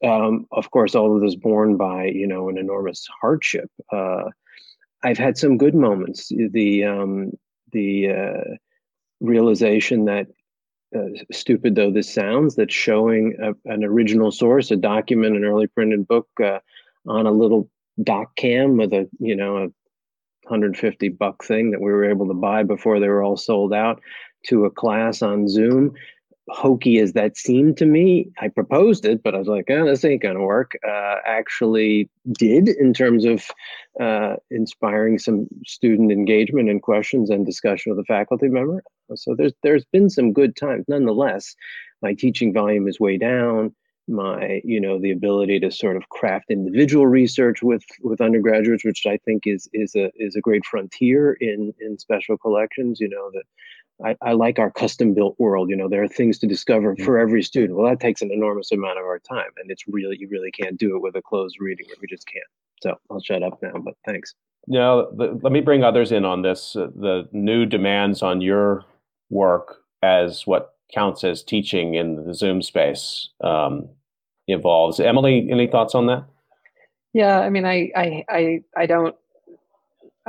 [0.04, 3.70] um, of course, all of this borne by you know an enormous hardship.
[3.92, 4.24] Uh,
[5.04, 6.30] I've had some good moments.
[6.30, 7.32] The um,
[7.74, 8.56] the uh,
[9.20, 10.28] realization that,
[10.96, 15.68] uh, stupid though this sounds, that showing a, an original source, a document, an early
[15.68, 16.60] printed book uh,
[17.06, 17.70] on a little
[18.04, 19.68] doc cam with a you know a
[20.44, 24.02] 150 buck thing that we were able to buy before they were all sold out
[24.46, 25.94] to a class on Zoom
[26.50, 30.06] hokey as that seemed to me, I proposed it, but I was like, oh, this
[30.06, 30.78] ain't to work.
[30.88, 33.46] Uh, actually, did in terms of
[34.00, 38.84] uh, inspiring some student engagement and questions and discussion with a faculty member.
[39.16, 40.86] So there's there's been some good times.
[40.88, 41.56] Nonetheless,
[42.02, 43.76] my teaching volume is way down.
[44.10, 49.06] My, you know, the ability to sort of craft individual research with with undergraduates, which
[49.06, 53.02] I think is is a is a great frontier in in special collections.
[53.02, 53.44] You know that
[54.04, 55.70] I, I, like our custom built world.
[55.70, 57.78] You know, there are things to discover for every student.
[57.78, 60.78] Well, that takes an enormous amount of our time, and it's really you really can't
[60.78, 61.88] do it with a closed reading.
[62.00, 62.46] We just can't.
[62.82, 63.74] So I'll shut up now.
[63.84, 64.36] But thanks.
[64.68, 66.76] Now, the, let me bring others in on this.
[66.76, 68.84] Uh, the new demands on your
[69.30, 73.90] work as what counts as teaching in the Zoom space um,
[74.48, 75.00] evolves.
[75.00, 76.26] Emily, any thoughts on that?
[77.14, 79.16] Yeah, I mean, I I I, I don't.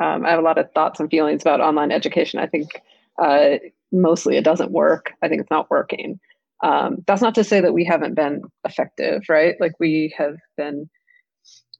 [0.00, 2.38] Um, I have a lot of thoughts and feelings about online education.
[2.38, 2.80] I think
[3.18, 3.56] uh,
[3.92, 5.12] mostly it doesn't work.
[5.22, 6.18] I think it's not working.
[6.62, 9.54] Um, that's not to say that we haven't been effective, right?
[9.60, 10.88] Like we have been,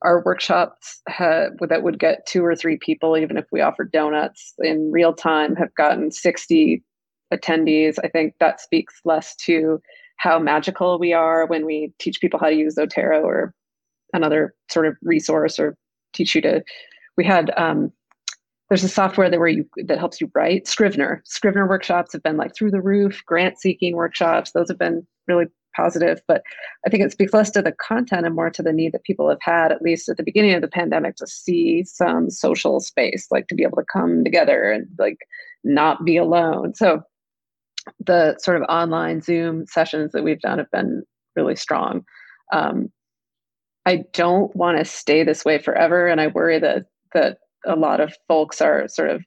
[0.01, 4.53] our workshops have, that would get two or three people, even if we offered donuts
[4.59, 6.81] in real time, have gotten 60
[7.33, 7.99] attendees.
[8.03, 9.81] I think that speaks less to
[10.17, 13.53] how magical we are when we teach people how to use Zotero or
[14.13, 15.77] another sort of resource or
[16.13, 16.63] teach you to.
[17.17, 17.91] We had um,
[18.69, 20.67] there's a software that where you that helps you write.
[20.67, 21.21] Scrivener.
[21.25, 23.21] Scrivener workshops have been like through the roof.
[23.25, 24.51] Grant seeking workshops.
[24.51, 26.41] Those have been really positive but
[26.85, 29.29] i think it speaks less to the content and more to the need that people
[29.29, 33.27] have had at least at the beginning of the pandemic to see some social space
[33.29, 35.19] like to be able to come together and like
[35.63, 36.73] not be alone.
[36.73, 37.01] So
[38.05, 41.03] the sort of online zoom sessions that we've done have been
[41.35, 42.03] really strong.
[42.51, 42.91] Um,
[43.85, 47.99] i don't want to stay this way forever and i worry that that a lot
[47.99, 49.23] of folks are sort of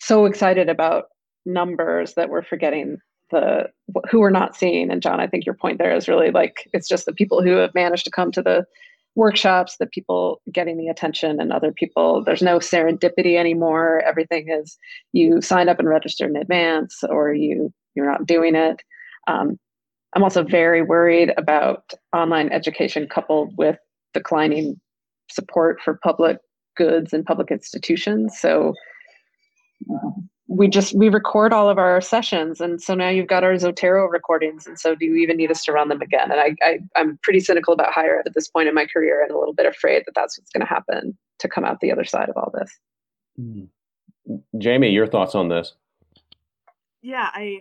[0.00, 1.04] so excited about
[1.44, 2.98] numbers that we're forgetting
[3.30, 3.64] the
[4.10, 4.90] who we're not seeing.
[4.90, 7.56] And John, I think your point there is really like it's just the people who
[7.56, 8.64] have managed to come to the
[9.14, 12.22] workshops, the people getting the attention, and other people.
[12.22, 14.02] There's no serendipity anymore.
[14.06, 14.76] Everything is
[15.12, 18.82] you signed up and registered in advance, or you you're not doing it.
[19.26, 19.58] Um,
[20.14, 23.76] I'm also very worried about online education coupled with
[24.14, 24.80] declining
[25.30, 26.38] support for public
[26.76, 28.38] goods and public institutions.
[28.38, 28.74] So
[30.48, 32.60] we just we record all of our sessions.
[32.60, 34.66] And so now you've got our zotero recordings.
[34.66, 36.30] And so do you even need us to run them again?
[36.30, 39.22] And I, I i'm pretty cynical about higher ed at this point in my career
[39.22, 41.92] and a little bit afraid that that's what's going to happen to come out the
[41.92, 42.70] other side of all this.
[43.38, 43.68] Mm.
[44.58, 45.74] jamie your thoughts on this?
[47.02, 47.58] Yeah i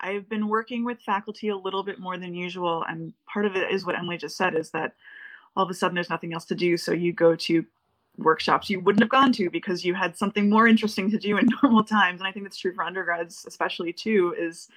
[0.00, 2.84] i've been working with faculty a little bit more than usual.
[2.88, 4.94] And part of it is what emily just said is that
[5.54, 6.76] all of a sudden there's nothing else to do.
[6.76, 7.64] So you go to
[8.18, 11.48] workshops you wouldn't have gone to because you had something more interesting to do in
[11.62, 12.20] normal times.
[12.20, 14.68] And i think that's true for undergrads especially too is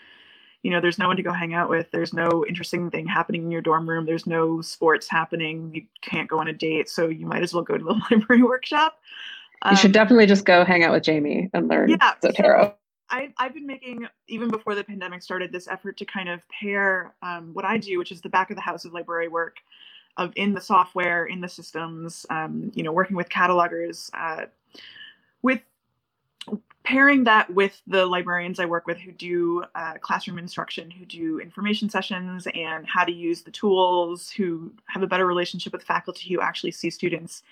[0.64, 1.90] you know there's no one to go hang out with.
[1.92, 4.06] There's no interesting thing happening in your dorm room.
[4.06, 5.72] There's no sports happening.
[5.74, 6.90] You can't go on a date.
[6.90, 9.00] So you might as well go to the library workshop.
[9.70, 12.76] You should um, definitely just go hang out with jamie and learn yeah, zotero so
[13.10, 17.14] I, I've been making, even before the pandemic started, this effort to kind of pair
[17.22, 19.58] um, what I do, which is the back of the house of library work,
[20.18, 24.46] of in the software, in the systems, um, you know, working with catalogers, uh,
[25.42, 25.62] with
[26.84, 31.40] pairing that with the librarians I work with who do uh, classroom instruction, who do
[31.40, 36.34] information sessions and how to use the tools, who have a better relationship with faculty
[36.34, 37.44] who actually see students.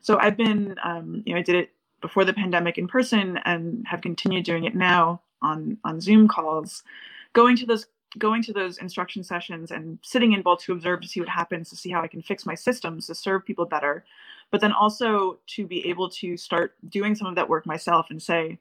[0.00, 1.70] So I've been, um, you know, I did it
[2.02, 6.84] before the pandemic in person and have continued doing it now on on Zoom calls,
[7.32, 7.86] going to those
[8.18, 11.68] going to those instruction sessions and sitting in both to observe to see what happens
[11.70, 14.04] to see how i can fix my systems to serve people better
[14.50, 18.22] but then also to be able to start doing some of that work myself and
[18.22, 18.58] say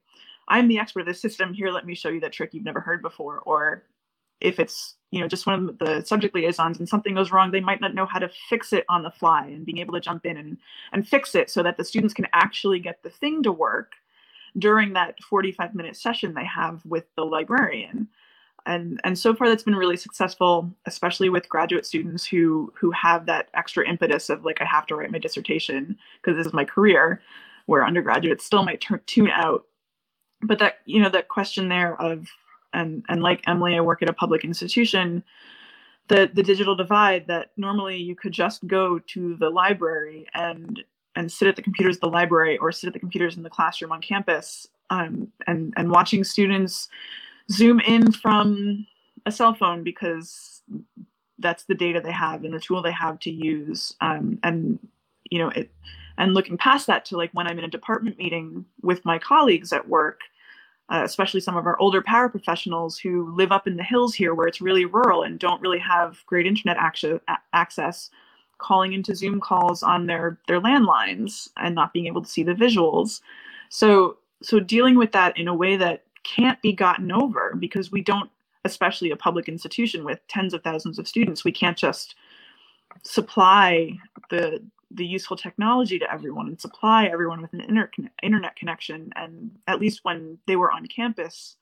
[0.47, 1.53] i'm the expert of this system.
[1.53, 3.39] Here let me show you that trick you've never heard before.
[3.39, 3.83] Or
[4.41, 7.61] if it's you know just one of the subject liaisons and something goes wrong they
[7.61, 10.25] might not know how to fix it on the fly and being able to jump
[10.25, 10.57] in and,
[10.91, 13.93] and fix it so that the students can actually get the thing to work
[14.57, 18.07] during that 45 minute session they have with the librarian
[18.65, 23.25] and and so far that's been really successful especially with graduate students who who have
[23.25, 26.65] that extra impetus of like i have to write my dissertation because this is my
[26.65, 27.21] career
[27.65, 29.65] where undergraduates still might turn, tune out.
[30.41, 32.27] But that you know that question there of
[32.73, 35.23] and and like emily i work at a public institution
[36.09, 40.83] the the digital divide that normally you could just go to the library and
[41.15, 43.93] and sit at the computers the library or sit at the computers in the classroom
[43.93, 46.89] on campus um, and and watching students
[47.51, 48.85] zoom in from
[49.25, 50.61] a cell phone because
[51.39, 54.79] that's the data they have and the tool they have to use um, and
[55.29, 55.71] you know it
[56.17, 59.73] and looking past that to like when i'm in a department meeting with my colleagues
[59.73, 60.21] at work
[60.89, 64.47] uh, especially some of our older paraprofessionals who live up in the hills here where
[64.47, 67.19] it's really rural and don't really have great internet access,
[67.53, 68.09] access
[68.57, 72.53] calling into Zoom calls on their their landlines and not being able to see the
[72.53, 73.21] visuals.
[73.69, 78.01] So so dealing with that in a way that can't be gotten over because we
[78.01, 78.29] don't
[78.65, 82.15] especially a public institution with tens of thousands of students we can't just
[83.01, 83.97] supply
[84.29, 84.61] the
[84.93, 87.89] the useful technology to everyone and supply everyone with an inter-
[88.21, 89.11] internet connection.
[89.15, 91.55] And at least when they were on campus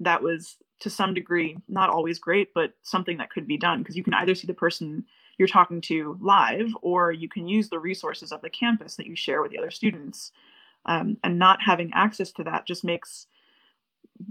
[0.00, 3.96] that was to some degree not always great but something that could be done because
[3.96, 5.02] you can either see the person
[5.38, 9.16] you're talking to live or you can use the resources of the campus that you
[9.16, 10.32] share with the other students.
[10.84, 13.26] Um, and not having access to that just makes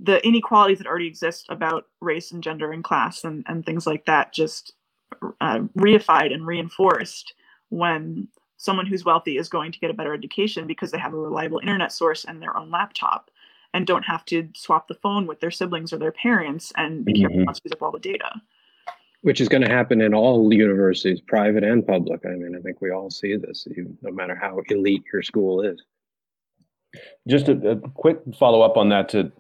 [0.02, 4.06] the inequalities that already exist about race and gender and class and, and things like
[4.06, 4.74] that just
[5.42, 7.34] uh, reified and reinforced
[7.70, 8.28] when
[8.58, 11.60] someone who's wealthy is going to get a better education because they have a reliable
[11.60, 13.30] internet source and their own laptop
[13.74, 17.14] and don't have to swap the phone with their siblings or their parents and be
[17.14, 17.22] mm-hmm.
[17.22, 18.30] careful not to use up all the data.
[19.22, 22.22] Which is going to happen in all universities, private and public.
[22.26, 23.68] I mean, I think we all see this,
[24.02, 25.82] no matter how elite your school is.
[27.28, 29.32] Just a, a quick follow up on that to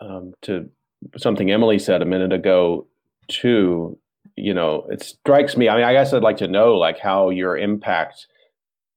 [0.00, 0.68] um, to
[1.16, 2.86] something Emily said a minute ago,
[3.28, 3.98] too
[4.36, 5.68] you know, it strikes me.
[5.68, 8.26] I mean, I guess I'd like to know like how your impact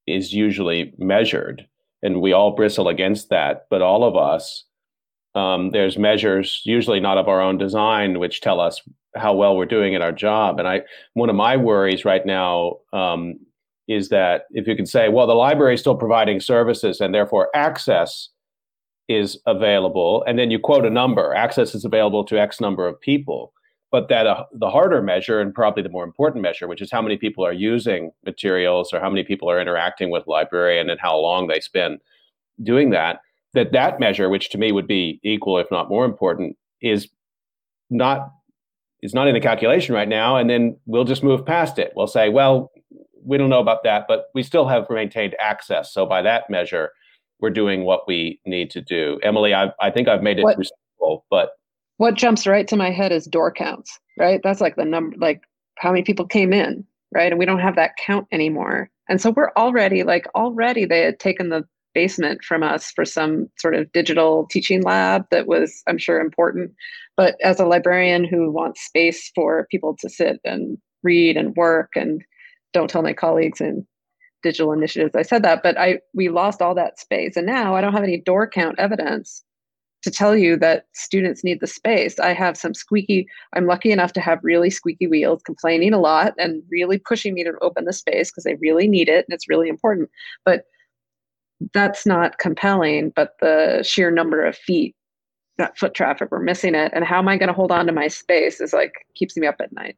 [0.05, 1.65] is usually measured,
[2.03, 3.67] and we all bristle against that.
[3.69, 4.65] But all of us,
[5.35, 8.81] um, there's measures, usually not of our own design, which tell us
[9.15, 10.59] how well we're doing at our job.
[10.59, 10.81] And I,
[11.13, 13.39] one of my worries right now um,
[13.87, 17.49] is that if you can say, well, the library is still providing services, and therefore
[17.55, 18.29] access
[19.09, 23.01] is available, and then you quote a number, access is available to X number of
[23.01, 23.51] people.
[23.91, 27.01] But that uh, the harder measure and probably the more important measure which is how
[27.01, 31.17] many people are using materials or how many people are interacting with librarian and how
[31.17, 31.99] long they spend
[32.61, 33.21] doing that
[33.55, 37.09] that that measure which to me would be equal if not more important is
[37.89, 38.31] not
[39.01, 41.91] is not in the calculation right now and then we'll just move past it.
[41.95, 42.71] We'll say well
[43.25, 45.91] we don't know about that but we still have maintained access.
[45.91, 46.91] So by that measure
[47.39, 50.57] we're doing what we need to do emily i, I think i've made it what,
[51.29, 51.51] but
[51.99, 54.39] what jumps right to my head is door counts, right?
[54.41, 55.41] That's like the number, like
[55.77, 57.29] how many people came in, right?
[57.29, 58.89] And we don't have that count anymore.
[59.09, 63.49] And so we're already like, already they had taken the basement from us for some
[63.57, 66.71] sort of digital teaching lab that was, I'm sure, important.
[67.17, 71.89] But as a librarian who wants space for people to sit and read and work
[71.97, 72.23] and
[72.71, 73.85] don't tell my colleagues in
[74.41, 77.35] digital initiatives I said that, but I we lost all that space.
[77.35, 79.43] And now I don't have any door count evidence
[80.01, 82.19] to tell you that students need the space.
[82.19, 86.33] I have some squeaky, I'm lucky enough to have really squeaky wheels complaining a lot
[86.37, 89.49] and really pushing me to open the space because they really need it and it's
[89.49, 90.09] really important.
[90.45, 90.63] But
[91.73, 94.95] that's not compelling, but the sheer number of feet,
[95.57, 96.91] that foot traffic, we're missing it.
[96.95, 99.47] And how am I going to hold on to my space is like keeps me
[99.47, 99.97] up at night.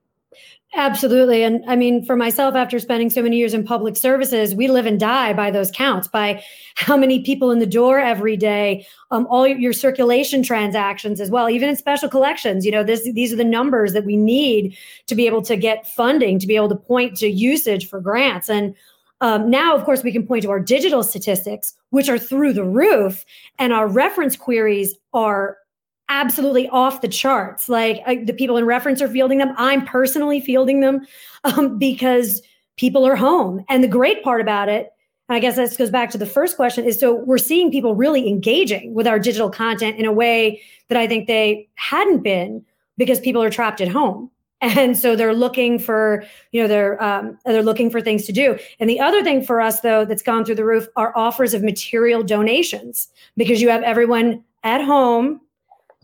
[0.73, 1.43] Absolutely.
[1.43, 4.85] And I mean, for myself, after spending so many years in public services, we live
[4.85, 6.41] and die by those counts, by
[6.75, 11.49] how many people in the door every day, um, all your circulation transactions as well,
[11.49, 12.65] even in special collections.
[12.65, 14.77] You know, this, these are the numbers that we need
[15.07, 18.49] to be able to get funding, to be able to point to usage for grants.
[18.49, 18.73] And
[19.19, 22.63] um, now, of course, we can point to our digital statistics, which are through the
[22.63, 23.25] roof,
[23.59, 25.57] and our reference queries are
[26.11, 27.69] absolutely off the charts.
[27.69, 29.53] Like I, the people in reference are fielding them.
[29.57, 31.07] I'm personally fielding them
[31.45, 32.41] um, because
[32.75, 33.63] people are home.
[33.69, 34.91] And the great part about it,
[35.29, 37.95] and I guess this goes back to the first question, is so we're seeing people
[37.95, 42.65] really engaging with our digital content in a way that I think they hadn't been
[42.97, 44.29] because people are trapped at home.
[44.63, 48.59] And so they're looking for, you know, they're um, they're looking for things to do.
[48.79, 51.63] And the other thing for us, though, that's gone through the roof are offers of
[51.63, 55.41] material donations because you have everyone at home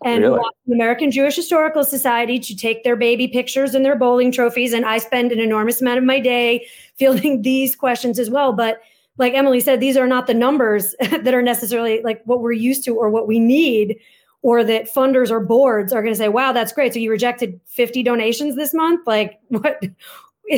[0.04, 0.40] and really?
[0.68, 4.74] the American Jewish Historical Society to take their baby pictures and their bowling trophies.
[4.74, 8.54] And I spend an enormous amount of my day fielding these questions as well.
[8.54, 8.80] But
[9.18, 12.84] like Emily said, these are not the numbers that are necessarily like what we're used
[12.86, 13.98] to or what we need,
[14.44, 16.94] or that funders or boards are going to say, wow, that's great.
[16.94, 19.06] So you rejected 50 donations this month?
[19.08, 19.84] Like what?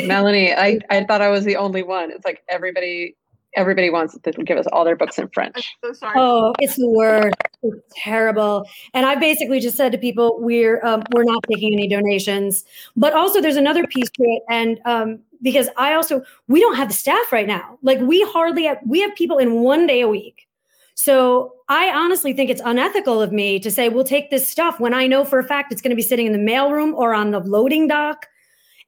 [0.03, 2.11] Melanie, I, I thought I was the only one.
[2.11, 3.15] It's like everybody
[3.55, 5.75] everybody wants to give us all their books in French.
[5.83, 6.13] So sorry.
[6.17, 7.35] Oh, it's the worst.
[7.63, 8.65] It's terrible.
[8.93, 12.65] And I basically just said to people, we're um, we're not taking any donations.
[12.95, 16.89] But also, there's another piece to it, and um, because I also we don't have
[16.89, 17.77] the staff right now.
[17.81, 18.79] Like we hardly have.
[18.85, 20.47] We have people in one day a week.
[20.95, 24.93] So I honestly think it's unethical of me to say we'll take this stuff when
[24.93, 27.31] I know for a fact it's going to be sitting in the mailroom or on
[27.31, 28.27] the loading dock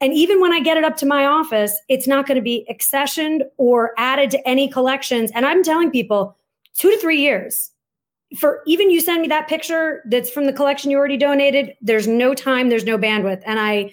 [0.01, 2.65] and even when I get it up to my office, it's not going to be
[2.69, 5.31] accessioned or added to any collections.
[5.35, 6.35] And I'm telling people
[6.75, 7.71] two to three years.
[8.37, 12.07] for even you send me that picture that's from the collection you already donated there's
[12.07, 13.91] no time there's no bandwidth and i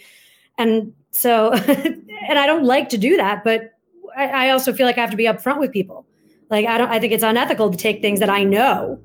[0.58, 1.52] and so
[2.28, 3.72] and i don't like to do that but
[4.16, 6.06] I, I also feel like i have to be upfront with people
[6.50, 9.00] like i don't i think it's unethical to take things that i know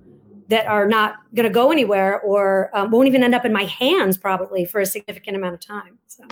[0.50, 3.64] that are not going to go anywhere or um, won't even end up in my
[3.66, 6.24] hands probably for a significant amount of time so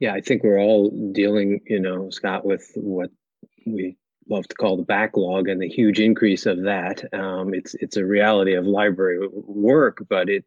[0.00, 3.10] yeah i think we're all dealing you know scott with what
[3.66, 3.96] we
[4.28, 7.02] love to call the backlog and the huge increase of that.
[7.14, 10.44] Um, it's it's a reality of library work, but it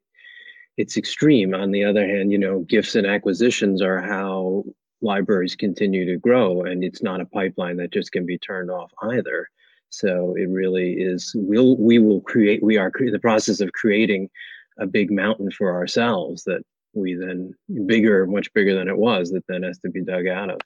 [0.78, 1.54] it's extreme.
[1.54, 4.64] On the other hand, you know, gifts and acquisitions are how
[5.02, 8.92] libraries continue to grow, and it's not a pipeline that just can be turned off
[9.04, 9.48] either.
[9.90, 11.32] So it really is.
[11.36, 12.64] We'll we will create.
[12.64, 14.30] We are the process of creating
[14.78, 16.62] a big mountain for ourselves that
[16.94, 17.54] we then
[17.86, 20.60] bigger, much bigger than it was, that then has to be dug out of.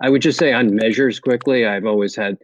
[0.00, 2.36] I would just say on measures quickly, I've always had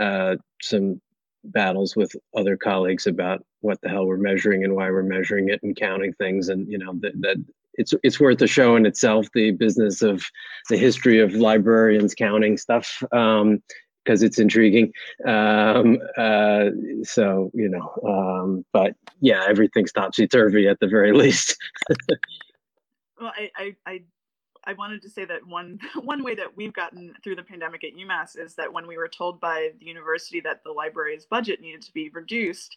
[0.00, 1.00] uh, some
[1.44, 5.60] battles with other colleagues about what the hell we're measuring and why we're measuring it
[5.62, 7.36] and counting things, and you know that that
[7.74, 9.28] it's it's worth a show in itself.
[9.34, 10.24] The business of
[10.68, 13.02] the history of librarians counting stuff.
[13.12, 13.62] Um,
[14.04, 14.90] because it's intriguing.
[15.26, 16.70] Um, uh,
[17.02, 21.58] so you know, um, but yeah, everything's topsy turvy at the very least.
[23.20, 24.02] Well, I, I, I
[24.64, 27.94] I wanted to say that one one way that we've gotten through the pandemic at
[27.94, 31.82] UMass is that when we were told by the university that the library's budget needed
[31.82, 32.76] to be reduced,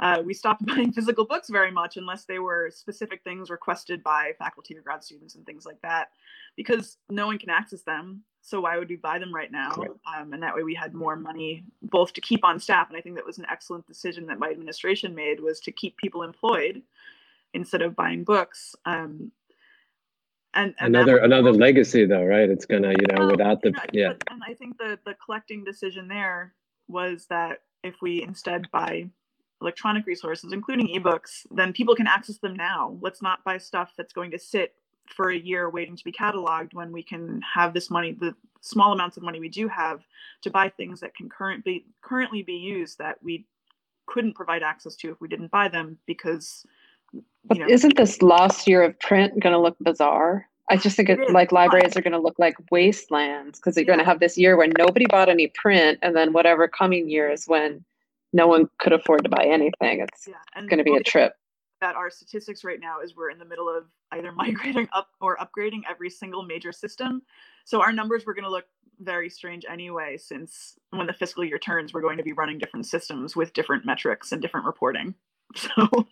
[0.00, 4.32] uh, we stopped buying physical books very much unless they were specific things requested by
[4.38, 6.10] faculty or grad students and things like that,
[6.56, 8.22] because no one can access them.
[8.42, 9.72] So why would we buy them right now?
[10.06, 12.88] Um, and that way we had more money both to keep on staff.
[12.88, 15.96] And I think that was an excellent decision that my administration made was to keep
[15.96, 16.82] people employed
[17.54, 18.76] instead of buying books.
[18.84, 19.32] Um,
[20.56, 22.48] and, and another another legacy though right?
[22.48, 24.12] It's gonna you know without the know, yeah.
[24.30, 26.54] and i think the the collecting decision there
[26.88, 29.08] was that if we instead buy
[29.60, 32.96] electronic resources including ebooks then people can access them now.
[33.00, 34.74] Let's not buy stuff that's going to sit
[35.14, 38.92] for a year waiting to be cataloged when we can have this money the small
[38.92, 40.00] amounts of money we do have
[40.42, 43.46] to buy things that can currently currently be used that we
[44.06, 46.66] couldn't provide access to if we didn't buy them because
[47.44, 50.48] but know, isn't this last year of print going to look bizarre?
[50.68, 53.84] I just think it, it like libraries are going to look like wastelands because you're
[53.84, 53.94] yeah.
[53.94, 57.44] going to have this year when nobody bought any print, and then whatever coming years
[57.46, 57.84] when
[58.32, 60.00] no one could afford to buy anything.
[60.00, 60.60] It's yeah.
[60.62, 61.34] going to be a trip.
[61.80, 65.36] That our statistics right now is we're in the middle of either migrating up or
[65.36, 67.22] upgrading every single major system.
[67.64, 68.66] So our numbers were going to look
[69.00, 72.86] very strange anyway, since when the fiscal year turns, we're going to be running different
[72.86, 75.14] systems with different metrics and different reporting.
[75.54, 76.08] So.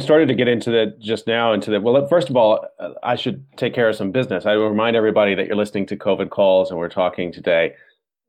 [0.00, 1.52] We started to get into that just now.
[1.52, 1.82] Into that.
[1.82, 2.64] Well, first of all,
[3.02, 4.46] I should take care of some business.
[4.46, 7.74] I remind everybody that you're listening to COVID calls, and we're talking today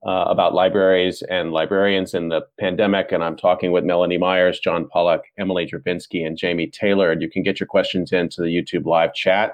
[0.05, 3.13] uh, about libraries and librarians in the pandemic.
[3.13, 7.09] And I'm talking with Melanie Myers, John Pollack, Emily Drabinski, and Jamie Taylor.
[7.09, 9.53] And you can get your questions into the YouTube live chat.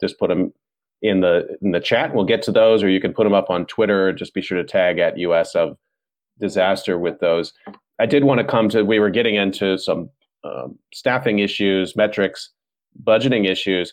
[0.00, 0.54] Just put them
[1.02, 2.14] in the in the chat.
[2.14, 4.10] We'll get to those, or you can put them up on Twitter.
[4.14, 5.76] Just be sure to tag at US of
[6.40, 7.52] Disaster with those.
[7.98, 8.86] I did want to come to.
[8.86, 10.08] We were getting into some
[10.44, 12.50] um, staffing issues, metrics,
[13.04, 13.92] budgeting issues,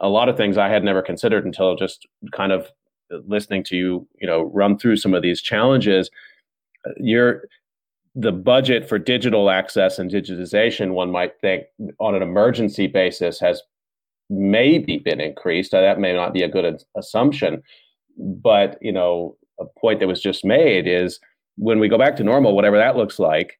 [0.00, 2.68] a lot of things I had never considered until just kind of
[3.26, 6.10] listening to you, you know, run through some of these challenges.
[6.96, 7.44] You're
[8.14, 11.64] the budget for digital access and digitization, one might think
[11.98, 13.62] on an emergency basis has
[14.30, 15.72] maybe been increased.
[15.72, 17.62] That may not be a good assumption,
[18.16, 21.18] but you know, a point that was just made is
[21.56, 23.58] when we go back to normal, whatever that looks like,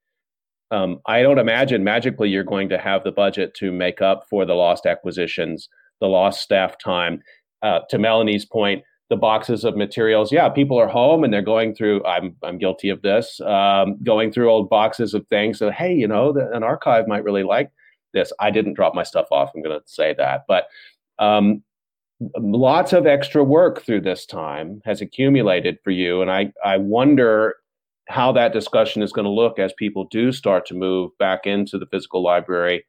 [0.71, 4.45] um, I don't imagine magically you're going to have the budget to make up for
[4.45, 5.69] the lost acquisitions,
[6.01, 7.23] the lost staff time.
[7.62, 10.33] Uh, to Melanie's point, the boxes of materials.
[10.33, 12.05] Yeah, people are home and they're going through.
[12.05, 13.41] I'm I'm guilty of this.
[13.41, 15.59] Um, going through old boxes of things.
[15.59, 17.71] So hey, you know, the, an archive might really like
[18.12, 18.33] this.
[18.41, 19.51] I didn't drop my stuff off.
[19.55, 20.67] I'm going to say that, but
[21.19, 21.62] um,
[22.39, 27.57] lots of extra work through this time has accumulated for you, and I I wonder
[28.09, 31.79] how that discussion is going to look as people do start to move back into
[31.79, 32.85] the physical library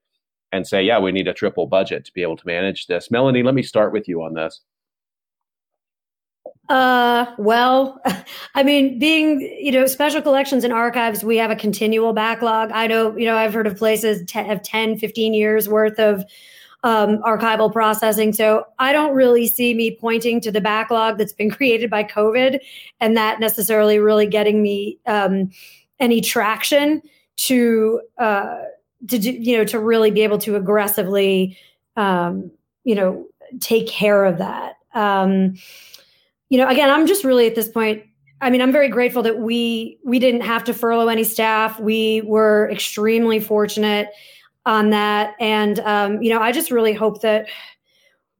[0.51, 3.09] and say, yeah, we need a triple budget to be able to manage this.
[3.09, 4.61] Melanie, let me start with you on this.
[6.70, 8.01] Uh, well,
[8.55, 12.72] I mean, being, you know, special collections and archives, we have a continual backlog.
[12.72, 16.24] I know, you know, I've heard of places t- have 10, 15 years worth of
[16.86, 18.31] um, archival processing.
[18.31, 22.59] So I don't really see me pointing to the backlog that's been created by COVID
[23.01, 25.51] and that necessarily really getting me um,
[25.99, 27.01] any traction
[27.38, 28.59] to, uh,
[29.07, 31.57] to do, you know, to really be able to aggressively,
[31.97, 32.51] um,
[32.83, 33.25] you know,
[33.59, 34.75] take care of that.
[34.93, 35.55] Um,
[36.49, 38.03] you know, again, I'm just really at this point.
[38.41, 41.79] I mean, I'm very grateful that we we didn't have to furlough any staff.
[41.79, 44.09] We were extremely fortunate
[44.66, 47.47] on that, and um, you know, I just really hope that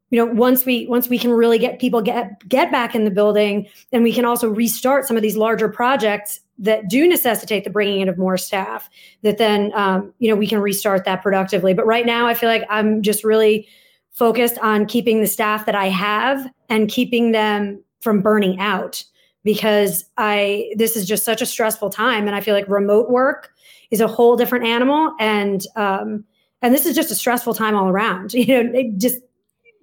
[0.10, 3.12] you know once we once we can really get people get get back in the
[3.12, 7.70] building, and we can also restart some of these larger projects that do necessitate the
[7.70, 8.90] bringing in of more staff.
[9.24, 11.74] That then um, you know we can restart that productively.
[11.74, 13.68] But right now, I feel like I'm just really
[14.12, 19.04] focused on keeping the staff that I have and keeping them from burning out
[19.44, 23.52] because I this is just such a stressful time and I feel like remote work
[23.96, 25.16] is a whole different animal.
[25.20, 26.24] And um
[26.62, 29.20] and this is just a stressful time all around you know just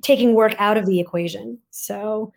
[0.02, 1.58] taking work out of the equation.
[1.70, 2.32] So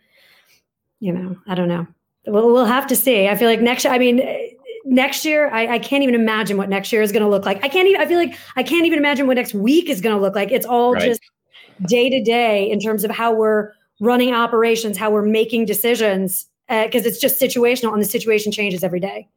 [1.00, 1.88] you know I don't know.
[2.28, 3.28] We'll, we'll have to see.
[3.28, 4.22] I feel like next I mean
[4.86, 7.64] next year I, I can't even imagine what next year is going to look like.
[7.64, 10.16] I can't even I feel like I can't even imagine what next week is going
[10.16, 10.52] to look like.
[10.52, 11.04] It's all right.
[11.04, 11.22] just
[11.88, 17.06] day to day in terms of how we're running operations, how we're making decisions, because
[17.06, 19.28] uh, it's just situational and the situation changes every day.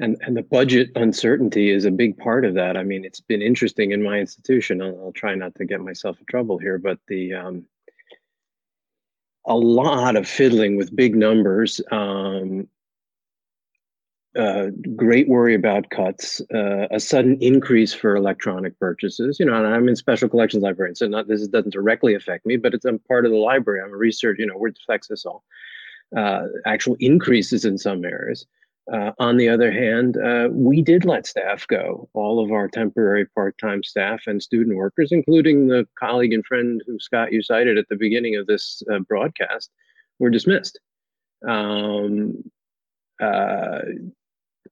[0.00, 2.76] And, and the budget uncertainty is a big part of that.
[2.76, 4.80] I mean, it's been interesting in my institution.
[4.80, 7.66] I'll, I'll try not to get myself in trouble here, but the um,
[9.46, 12.68] a lot of fiddling with big numbers, um,
[14.38, 19.40] uh, great worry about cuts, uh, a sudden increase for electronic purchases.
[19.40, 22.56] You know, and I'm in special collections librarian, so not this doesn't directly affect me,
[22.56, 23.80] but it's I'm part of the library.
[23.82, 24.40] I'm a researcher.
[24.40, 25.42] You know, where it affects us all.
[26.16, 28.46] Uh, actual increases in some areas.
[28.92, 32.08] Uh, on the other hand, uh, we did let staff go.
[32.14, 36.98] All of our temporary part-time staff and student workers, including the colleague and friend who
[36.98, 39.70] Scott you cited at the beginning of this uh, broadcast,
[40.18, 40.80] were dismissed.
[41.46, 42.50] Um,
[43.20, 43.80] uh,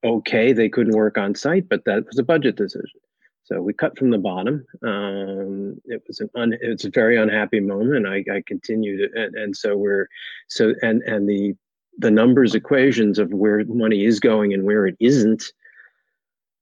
[0.03, 2.99] okay, they couldn't work on site, but that was a budget decision.
[3.43, 4.65] So we cut from the bottom.
[4.83, 8.05] Um, it was an un, it's a very unhappy moment.
[8.05, 10.07] I, I continued, and, and so we're
[10.49, 11.55] so and and the
[11.97, 15.51] the numbers equations of where money is going and where it isn't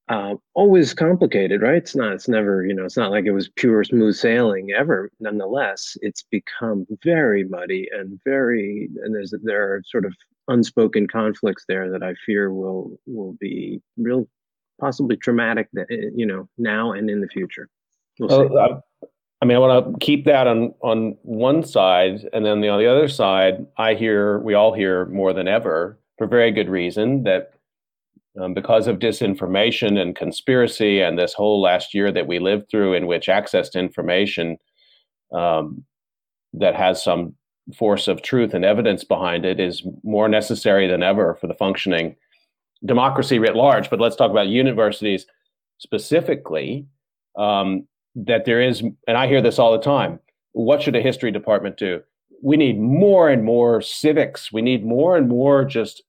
[0.08, 1.78] uh, always complicated, right?
[1.78, 2.14] It's not.
[2.14, 2.66] It's never.
[2.66, 2.86] You know.
[2.86, 5.10] It's not like it was pure smooth sailing ever.
[5.20, 8.90] Nonetheless, it's become very muddy and very.
[9.04, 10.14] And there's there are sort of
[10.48, 14.28] unspoken conflicts there that I fear will will be real,
[14.80, 15.70] possibly traumatic.
[15.74, 17.68] That eh, you know now and in the future.
[18.20, 18.82] We'll oh,
[19.42, 22.80] I mean, I want to keep that on on one side, and then the, on
[22.80, 27.24] the other side, I hear we all hear more than ever for very good reason
[27.24, 27.52] that
[28.42, 32.94] um, because of disinformation and conspiracy, and this whole last year that we lived through,
[32.94, 34.58] in which access to information
[35.34, 35.84] um,
[36.54, 37.36] that has some
[37.76, 42.16] force of truth and evidence behind it is more necessary than ever for the functioning
[42.86, 43.90] democracy writ large.
[43.90, 45.26] But let's talk about universities
[45.80, 46.86] specifically.
[47.38, 50.20] Um, that there is, and I hear this all the time.
[50.54, 52.02] What should a history department do?
[52.42, 54.52] We need more and more civics.
[54.52, 56.04] We need more and more just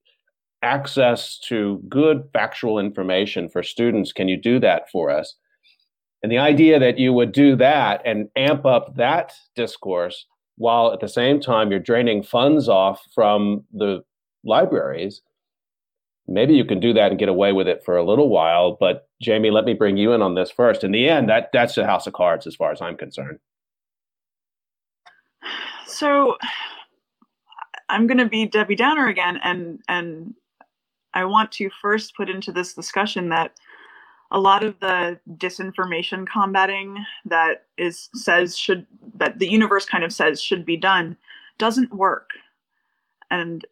[0.63, 4.13] access to good factual information for students.
[4.13, 5.35] Can you do that for us?
[6.23, 10.27] And the idea that you would do that and amp up that discourse
[10.57, 14.03] while at the same time you're draining funds off from the
[14.45, 15.21] libraries
[16.29, 19.09] maybe you can do that and get away with it for a little while but
[19.21, 20.85] jamie let me bring you in on this first.
[20.85, 23.39] In the end that that's a house of cards as far as i'm concerned.
[25.87, 26.37] So
[27.89, 30.35] i'm going to be debbie downer again and and
[31.15, 33.53] i want to first put into this discussion that
[34.31, 40.13] a lot of the disinformation combating that is says should that the universe kind of
[40.13, 41.17] says should be done
[41.59, 42.31] doesn't work.
[43.31, 43.65] And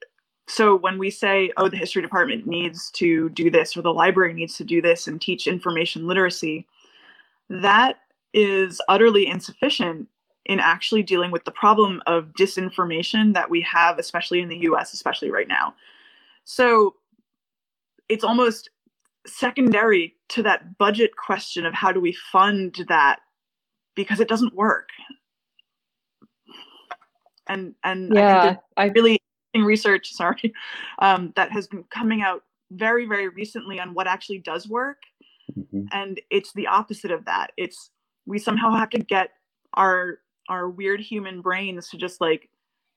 [0.46, 4.32] so when we say oh the history department needs to do this or the library
[4.32, 6.66] needs to do this and teach information literacy
[7.48, 8.00] that
[8.32, 10.08] is utterly insufficient
[10.46, 14.92] in actually dealing with the problem of disinformation that we have especially in the US
[14.92, 15.74] especially right now.
[16.44, 16.96] So
[18.08, 18.70] it's almost
[19.26, 23.20] secondary to that budget question of how do we fund that
[23.94, 24.90] because it doesn't work.
[27.46, 29.20] And and yeah I, I really
[29.62, 30.52] research sorry
[31.00, 34.98] um, that has been coming out very very recently on what actually does work
[35.56, 35.84] mm-hmm.
[35.92, 37.90] and it's the opposite of that it's
[38.26, 39.30] we somehow have to get
[39.74, 42.48] our our weird human brains to just like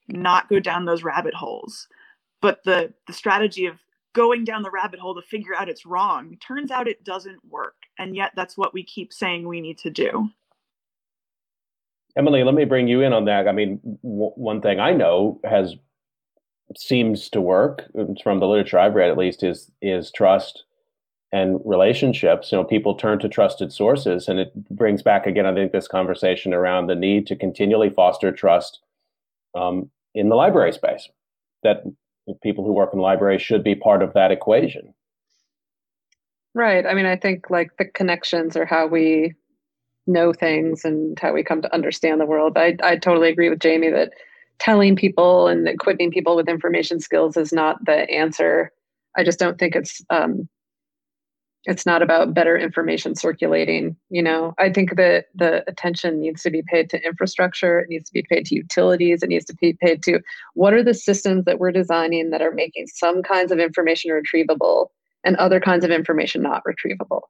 [0.08, 1.88] not go down those rabbit holes.
[2.42, 3.78] But the the strategy of
[4.14, 7.76] going down the rabbit hole to figure out it's wrong turns out it doesn't work.
[8.00, 10.30] And yet that's what we keep saying we need to do.
[12.16, 13.48] Emily, let me bring you in on that.
[13.48, 15.76] I mean, w- one thing I know has
[16.76, 17.84] seems to work
[18.24, 20.64] from the literature I've read, at least, is is trust
[21.32, 22.52] and relationships.
[22.52, 25.88] You know, people turn to trusted sources, and it brings back again, I think, this
[25.88, 28.80] conversation around the need to continually foster trust
[29.56, 31.10] um, in the library space.
[31.64, 31.84] That
[32.44, 34.94] people who work in libraries should be part of that equation.
[36.54, 36.86] Right.
[36.86, 39.36] I mean, I think like the connections are how we
[40.08, 42.58] know things and how we come to understand the world.
[42.58, 44.14] I, I totally agree with Jamie that
[44.60, 48.72] telling people and equipping people with information skills is not the answer.
[49.18, 50.48] I just don't think it's um,
[51.66, 53.98] it's not about better information circulating.
[54.10, 57.80] You know, I think that the attention needs to be paid to infrastructure.
[57.80, 59.22] It needs to be paid to utilities.
[59.22, 60.22] It needs to be paid to
[60.54, 64.88] what are the systems that we're designing that are making some kinds of information retrievable
[65.26, 67.22] and other kinds of information not retrievable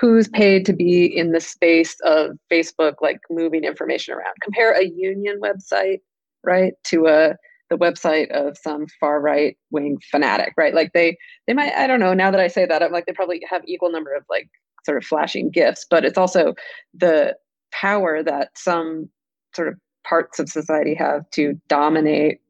[0.00, 4.34] who's paid to be in the space of Facebook, like moving information around.
[4.42, 6.00] Compare a union website,
[6.44, 7.36] right, to a
[7.70, 10.74] the website of some far right wing fanatic, right?
[10.74, 11.16] Like they
[11.46, 12.14] they might I don't know.
[12.14, 14.48] Now that I say that, I'm like they probably have equal number of like
[14.84, 16.54] sort of flashing gifts, but it's also
[16.94, 17.36] the
[17.72, 19.08] power that some
[19.54, 19.74] sort of
[20.04, 22.40] parts of society have to dominate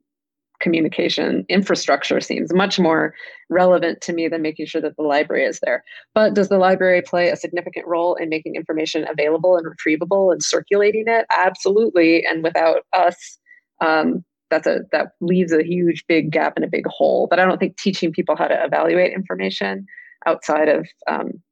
[0.61, 3.15] communication infrastructure seems much more
[3.49, 5.85] relevant to me than making sure that the library is there.
[6.15, 10.43] But does the library play a significant role in making information available and retrievable and
[10.43, 11.27] circulating it?
[11.33, 12.25] Absolutely.
[12.27, 13.39] And without us,
[13.81, 17.27] um, that's a that leaves a huge big gap and a big hole.
[17.29, 19.87] But I don't think teaching people how to evaluate information
[20.27, 21.43] outside of um,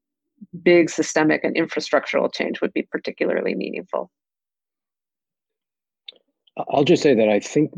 [0.62, 4.10] big systemic and infrastructural change would be particularly meaningful.
[6.70, 7.72] I'll just say that I think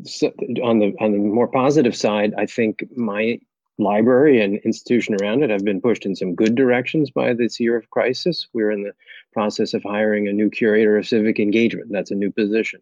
[0.62, 3.40] on the on the more positive side, I think my
[3.78, 7.76] library and institution around it have been pushed in some good directions by this year
[7.76, 8.46] of crisis.
[8.52, 8.92] We're in the
[9.32, 11.88] process of hiring a new curator of civic engagement.
[11.90, 12.80] That's a new position,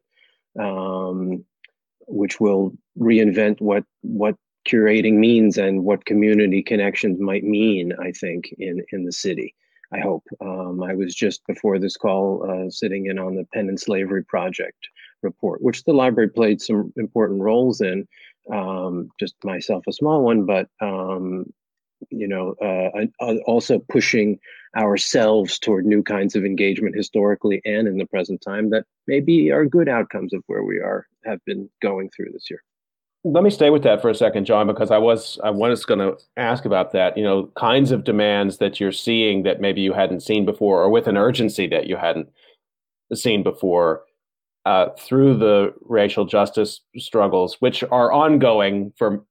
[0.59, 1.45] um,
[2.07, 4.37] which will reinvent what what
[4.67, 7.93] curating means and what community connections might mean.
[8.01, 9.55] I think in in the city.
[9.93, 10.25] I hope.
[10.41, 14.25] Um, I was just before this call uh, sitting in on the Penn and Slavery
[14.25, 14.89] Project
[15.23, 18.07] report, which the library played some important roles in.
[18.53, 21.47] Um, just myself, a small one, but um,
[22.11, 23.07] you know, uh,
[23.47, 24.39] also pushing
[24.77, 29.65] ourselves toward new kinds of engagement historically and in the present time that maybe are
[29.65, 32.63] good outcomes of where we are have been going through this year.
[33.25, 35.99] Let me stay with that for a second, John, because I was I was going
[35.99, 37.17] to ask about that.
[37.17, 40.91] You know, kinds of demands that you're seeing that maybe you hadn't seen before, or
[40.91, 42.29] with an urgency that you hadn't
[43.15, 44.03] seen before
[44.65, 49.25] uh, through the racial justice struggles, which are ongoing for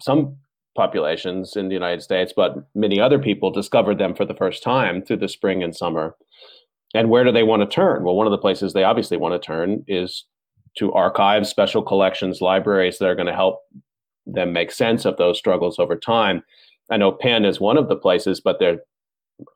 [0.00, 0.36] some
[0.78, 5.02] populations in the United States, but many other people discovered them for the first time
[5.02, 6.14] through the spring and summer.
[6.94, 8.04] And where do they want to turn?
[8.04, 10.24] Well, one of the places they obviously want to turn is
[10.78, 13.60] to archives, special collections, libraries that are going to help
[14.24, 16.42] them make sense of those struggles over time.
[16.90, 18.78] I know Penn is one of the places, but there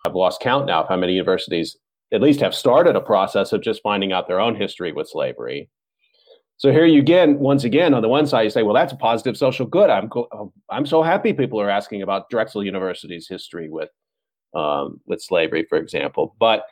[0.04, 1.76] I've lost count now of how many universities
[2.12, 5.70] at least have started a process of just finding out their own history with slavery.
[6.56, 8.96] So here you again, once again, on the one side, you say, well, that's a
[8.96, 9.90] positive social good.
[9.90, 13.90] I'm co- I'm so happy people are asking about Drexel University's history with
[14.54, 16.36] um, with slavery, for example.
[16.38, 16.64] But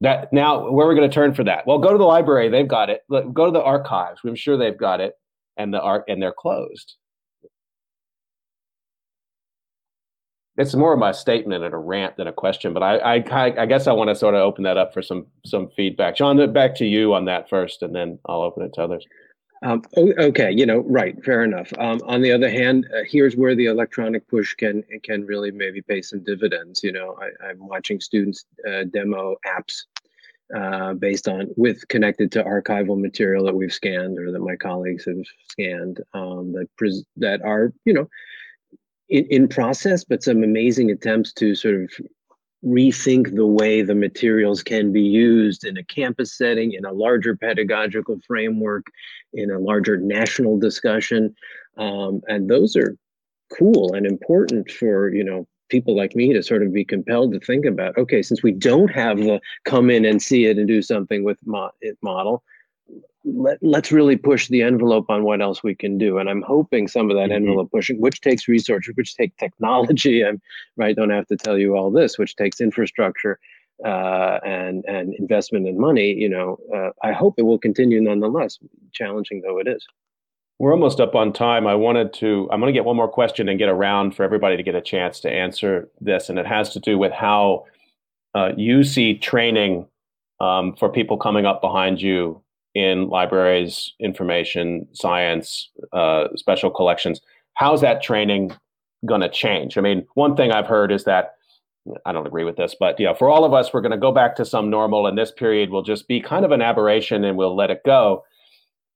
[0.00, 1.66] that now, where are we going to turn for that?
[1.66, 3.02] Well, go to the library; they've got it.
[3.10, 5.14] Go to the archives; I'm sure they've got it,
[5.56, 6.96] and the art and they're closed.
[10.58, 13.66] It's more of a statement and a rant than a question, but I, I, I
[13.66, 16.16] guess I want to sort of open that up for some some feedback.
[16.16, 19.06] John, back to you on that first, and then I'll open it to others.
[19.62, 21.72] Um, okay, you know, right, fair enough.
[21.78, 25.80] Um, on the other hand, uh, here's where the electronic push can can really maybe
[25.80, 26.82] pay some dividends.
[26.82, 29.82] You know, I, am watching students uh, demo apps
[30.56, 35.04] uh, based on with connected to archival material that we've scanned or that my colleagues
[35.04, 38.08] have scanned um, that pres- that are you know
[39.08, 41.90] in, in process, but some amazing attempts to sort of
[42.64, 47.36] rethink the way the materials can be used in a campus setting, in a larger
[47.36, 48.86] pedagogical framework,
[49.32, 51.34] in a larger national discussion.
[51.76, 52.96] Um, and those are
[53.56, 57.40] cool and important for, you know, people like me to sort of be compelled to
[57.40, 60.82] think about, okay, since we don't have the come in and see it and do
[60.82, 61.70] something with mo-
[62.02, 62.42] model,
[63.34, 66.18] let, let's really push the envelope on what else we can do.
[66.18, 67.48] And I'm hoping some of that mm-hmm.
[67.48, 70.40] envelope pushing, which takes research, which takes technology, and
[70.76, 73.38] right, don't have to tell you all this, which takes infrastructure
[73.84, 76.12] uh, and and investment and money.
[76.12, 78.58] You know, uh, I hope it will continue nonetheless,
[78.92, 79.84] challenging though it is.
[80.58, 81.68] We're almost up on time.
[81.68, 84.56] I wanted to, I'm going to get one more question and get around for everybody
[84.56, 86.28] to get a chance to answer this.
[86.28, 87.66] And it has to do with how
[88.34, 89.86] uh, you see training
[90.40, 92.42] um, for people coming up behind you
[92.78, 97.20] in libraries, information, science, uh, special collections.
[97.54, 98.52] How's that training
[99.04, 99.76] going to change?
[99.76, 101.34] I mean, one thing I've heard is that
[102.06, 103.98] I don't agree with this, but you know, for all of us, we're going to
[103.98, 107.24] go back to some normal, and this period will just be kind of an aberration,
[107.24, 108.24] and we'll let it go.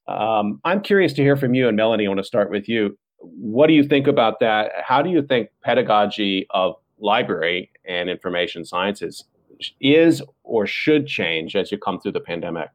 [0.07, 2.07] Um, I'm curious to hear from you, and Melanie.
[2.07, 2.97] I want to start with you.
[3.19, 4.71] What do you think about that?
[4.85, 9.25] How do you think pedagogy of library and information sciences
[9.81, 12.69] is or should change as you come through the pandemic?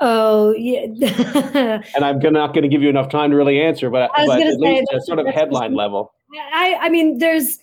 [0.00, 1.82] Oh yeah.
[1.94, 4.58] and I'm not going to give you enough time to really answer, but, but at
[4.58, 6.12] least sort of headline level.
[6.52, 7.58] I, I mean, there's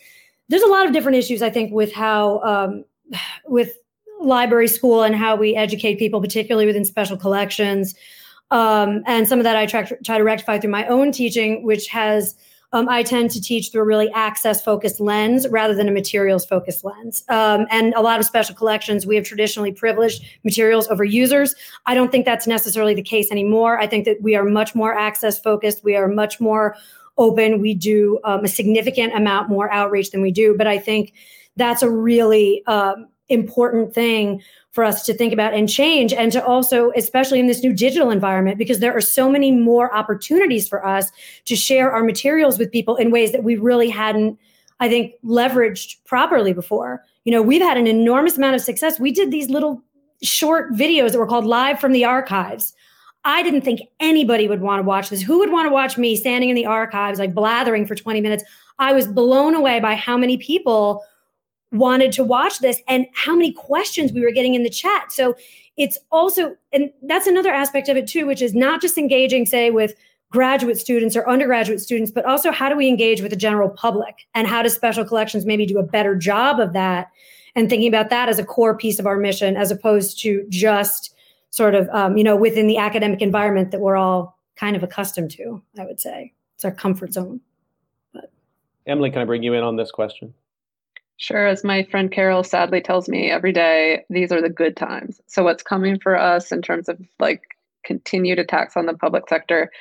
[0.49, 2.85] there's a lot of different issues I think with how um,
[3.45, 3.73] with
[4.19, 7.93] library school and how we educate people, particularly within special collections.
[8.51, 11.87] Um, and some of that I try, try to rectify through my own teaching, which
[11.87, 12.35] has
[12.73, 16.45] um, I tend to teach through a really access focused lens rather than a materials
[16.45, 17.23] focused lens.
[17.29, 21.55] Um, and a lot of special collections, we have traditionally privileged materials over users.
[21.85, 23.79] I don't think that's necessarily the case anymore.
[23.79, 25.83] I think that we are much more access focused.
[25.83, 26.75] We are much more
[27.17, 27.61] open.
[27.61, 30.55] We do um, a significant amount more outreach than we do.
[30.57, 31.13] But I think
[31.55, 34.41] that's a really um, important thing
[34.73, 38.09] for us to think about and change and to also especially in this new digital
[38.09, 41.11] environment because there are so many more opportunities for us
[41.45, 44.37] to share our materials with people in ways that we really hadn't
[44.79, 49.11] i think leveraged properly before you know we've had an enormous amount of success we
[49.11, 49.81] did these little
[50.23, 52.73] short videos that were called live from the archives
[53.25, 55.21] I didn't think anybody would want to watch this.
[55.21, 58.43] Who would want to watch me standing in the archives, like blathering for 20 minutes?
[58.79, 61.01] I was blown away by how many people
[61.73, 65.11] wanted to watch this and how many questions we were getting in the chat.
[65.11, 65.35] So
[65.75, 69.71] it's also, and that's another aspect of it too, which is not just engaging, say,
[69.71, 69.95] with
[70.29, 74.27] graduate students or undergraduate students, but also how do we engage with the general public
[74.33, 77.09] and how does special collections maybe do a better job of that
[77.55, 81.15] and thinking about that as a core piece of our mission as opposed to just
[81.49, 85.29] sort of, um, you know, within the academic environment that we're all kind of accustomed
[85.31, 86.33] to, I would say.
[86.55, 87.41] It's our comfort zone.
[88.11, 88.31] But.
[88.87, 90.33] Emily, can I bring you in on this question?
[91.23, 91.47] Sure.
[91.47, 95.21] As my friend Carol sadly tells me every day, these are the good times.
[95.27, 97.43] So, what's coming for us in terms of like
[97.85, 99.71] continued attacks on the public sector,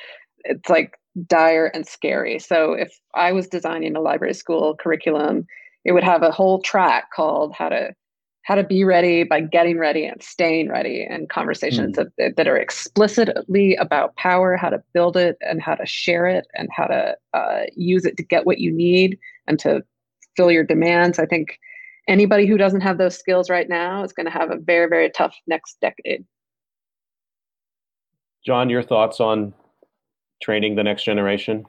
[0.45, 0.93] it's like
[1.27, 2.39] dire and scary.
[2.39, 5.45] So, if I was designing a library school curriculum,
[5.83, 7.93] it would have a whole track called how to
[8.43, 12.09] how to be ready by getting ready and staying ready and conversations mm.
[12.17, 16.47] that, that are explicitly about power how to build it and how to share it
[16.53, 19.83] and how to uh, use it to get what you need and to
[20.35, 21.19] fill your demands.
[21.19, 21.59] I think
[22.07, 25.09] anybody who doesn't have those skills right now is going to have a very, very
[25.09, 26.25] tough next decade.
[28.45, 29.53] John, your thoughts on
[30.41, 31.65] training the next generation?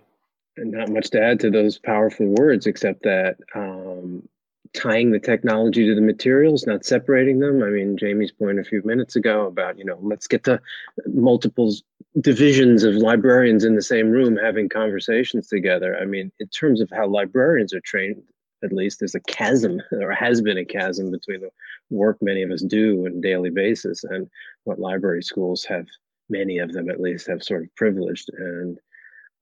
[0.57, 4.29] Not much to add to those powerful words, except that um,
[4.73, 7.63] tying the technology to the materials, not separating them.
[7.63, 10.61] I mean, Jamie's point a few minutes ago about, you know, let's get the
[11.07, 11.73] multiple
[12.21, 15.97] divisions of librarians in the same room having conversations together.
[15.97, 18.23] I mean, in terms of how librarians are trained,
[18.65, 21.51] at least there's a chasm or has been a chasm between the
[21.91, 24.29] work many of us do on a daily basis and
[24.65, 25.87] what library schools have
[26.29, 28.31] many of them at least have sort of privileged.
[28.37, 28.79] And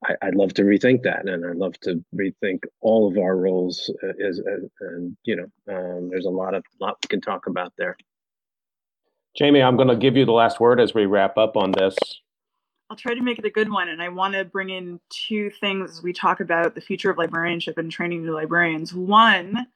[0.05, 3.89] I, would love to rethink that and i'd love to rethink all of our roles
[4.03, 7.47] uh, as, uh, and you know um, there's a lot of lot we can talk
[7.47, 7.95] about there.
[9.37, 11.95] Jamie i'm going to give you the last word as we wrap up on this
[12.89, 13.89] I'll try to make it a good one.
[13.89, 17.17] And I want to bring in two things as we talk about the future of
[17.17, 18.93] librarianship and training new librarians.
[18.93, 19.67] One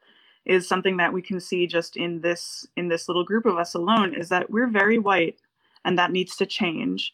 [0.45, 3.73] is something that we can see just in this in this little group of us
[3.73, 5.39] alone is that we're very white
[5.83, 7.13] and that needs to change.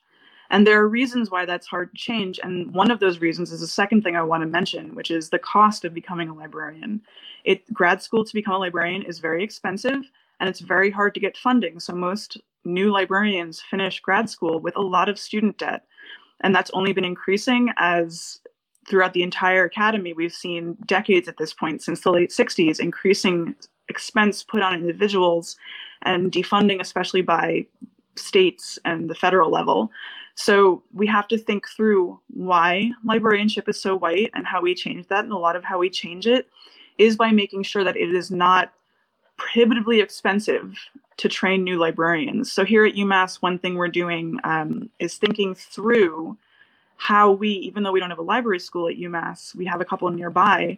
[0.50, 2.40] And there are reasons why that's hard to change.
[2.44, 5.30] And one of those reasons is the second thing I want to mention, which is
[5.30, 7.02] the cost of becoming a librarian.
[7.44, 11.20] It grad school to become a librarian is very expensive and it's very hard to
[11.20, 11.80] get funding.
[11.80, 15.86] So most new librarians finish grad school with a lot of student debt.
[16.42, 18.40] And that's only been increasing as
[18.88, 23.56] throughout the entire academy we've seen decades at this point since the late 60s increasing
[23.90, 25.56] expense put on individuals
[26.02, 27.66] and defunding especially by
[28.16, 29.90] states and the federal level.
[30.36, 35.08] So we have to think through why librarianship is so white and how we change
[35.08, 36.50] that and a lot of how we change it
[36.98, 38.74] is by making sure that it is not
[39.44, 40.74] prohibitively expensive
[41.18, 42.50] to train new librarians.
[42.50, 46.38] So here at UMass, one thing we're doing um, is thinking through
[46.96, 49.86] how we, even though we don't have a library school at UMass, we have a
[49.86, 50.78] couple nearby,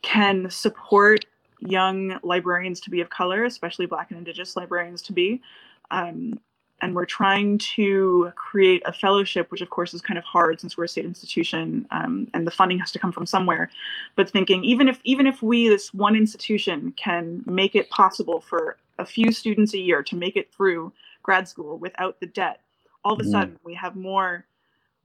[0.00, 1.26] can support
[1.60, 5.42] young librarians to be of color, especially Black and Indigenous librarians to be,
[5.90, 6.40] um,
[6.80, 10.76] and we're trying to create a fellowship, which of course is kind of hard since
[10.76, 13.70] we're a state institution um, and the funding has to come from somewhere.
[14.16, 18.76] But thinking even if even if we, this one institution, can make it possible for
[18.98, 22.60] a few students a year to make it through grad school without the debt,
[23.04, 23.30] all of a mm.
[23.30, 24.44] sudden we have more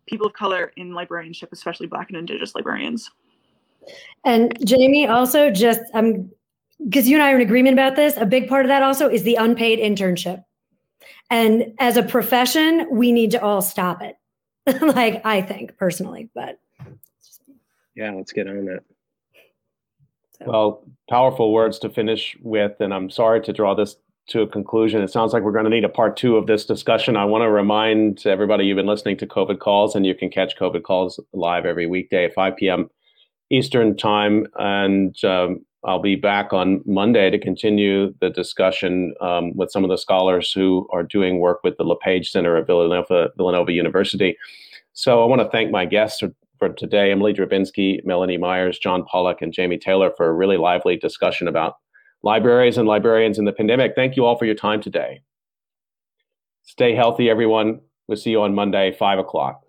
[0.05, 3.09] people of color in librarianship, especially Black and Indigenous librarians.
[4.23, 6.29] And Jamie, also just um,
[6.87, 9.09] because you and I are in agreement about this, a big part of that also
[9.09, 10.43] is the unpaid internship.
[11.29, 14.17] And as a profession, we need to all stop it.
[14.81, 16.59] like I think personally, but
[17.95, 18.83] yeah, let's get on that.
[20.45, 23.95] Well, powerful words to finish with, and I'm sorry to draw this
[24.27, 25.01] to a conclusion.
[25.01, 27.17] It sounds like we're going to need a part two of this discussion.
[27.17, 30.57] I want to remind everybody you've been listening to COVID Calls, and you can catch
[30.57, 32.89] COVID Calls live every weekday at 5 p.m.
[33.49, 34.47] Eastern Time.
[34.55, 39.89] And um, I'll be back on Monday to continue the discussion um, with some of
[39.89, 44.37] the scholars who are doing work with the LePage Center at Villanova, Villanova University.
[44.93, 46.23] So I want to thank my guests
[46.59, 50.95] for today, Emily Drabinski, Melanie Myers, John Pollack, and Jamie Taylor for a really lively
[50.95, 51.77] discussion about
[52.21, 53.93] libraries and librarians in the pandemic.
[53.95, 55.21] Thank you all for your time today.
[56.63, 57.81] Stay healthy, everyone.
[58.07, 59.62] We'll see you on Monday, 5 o'clock.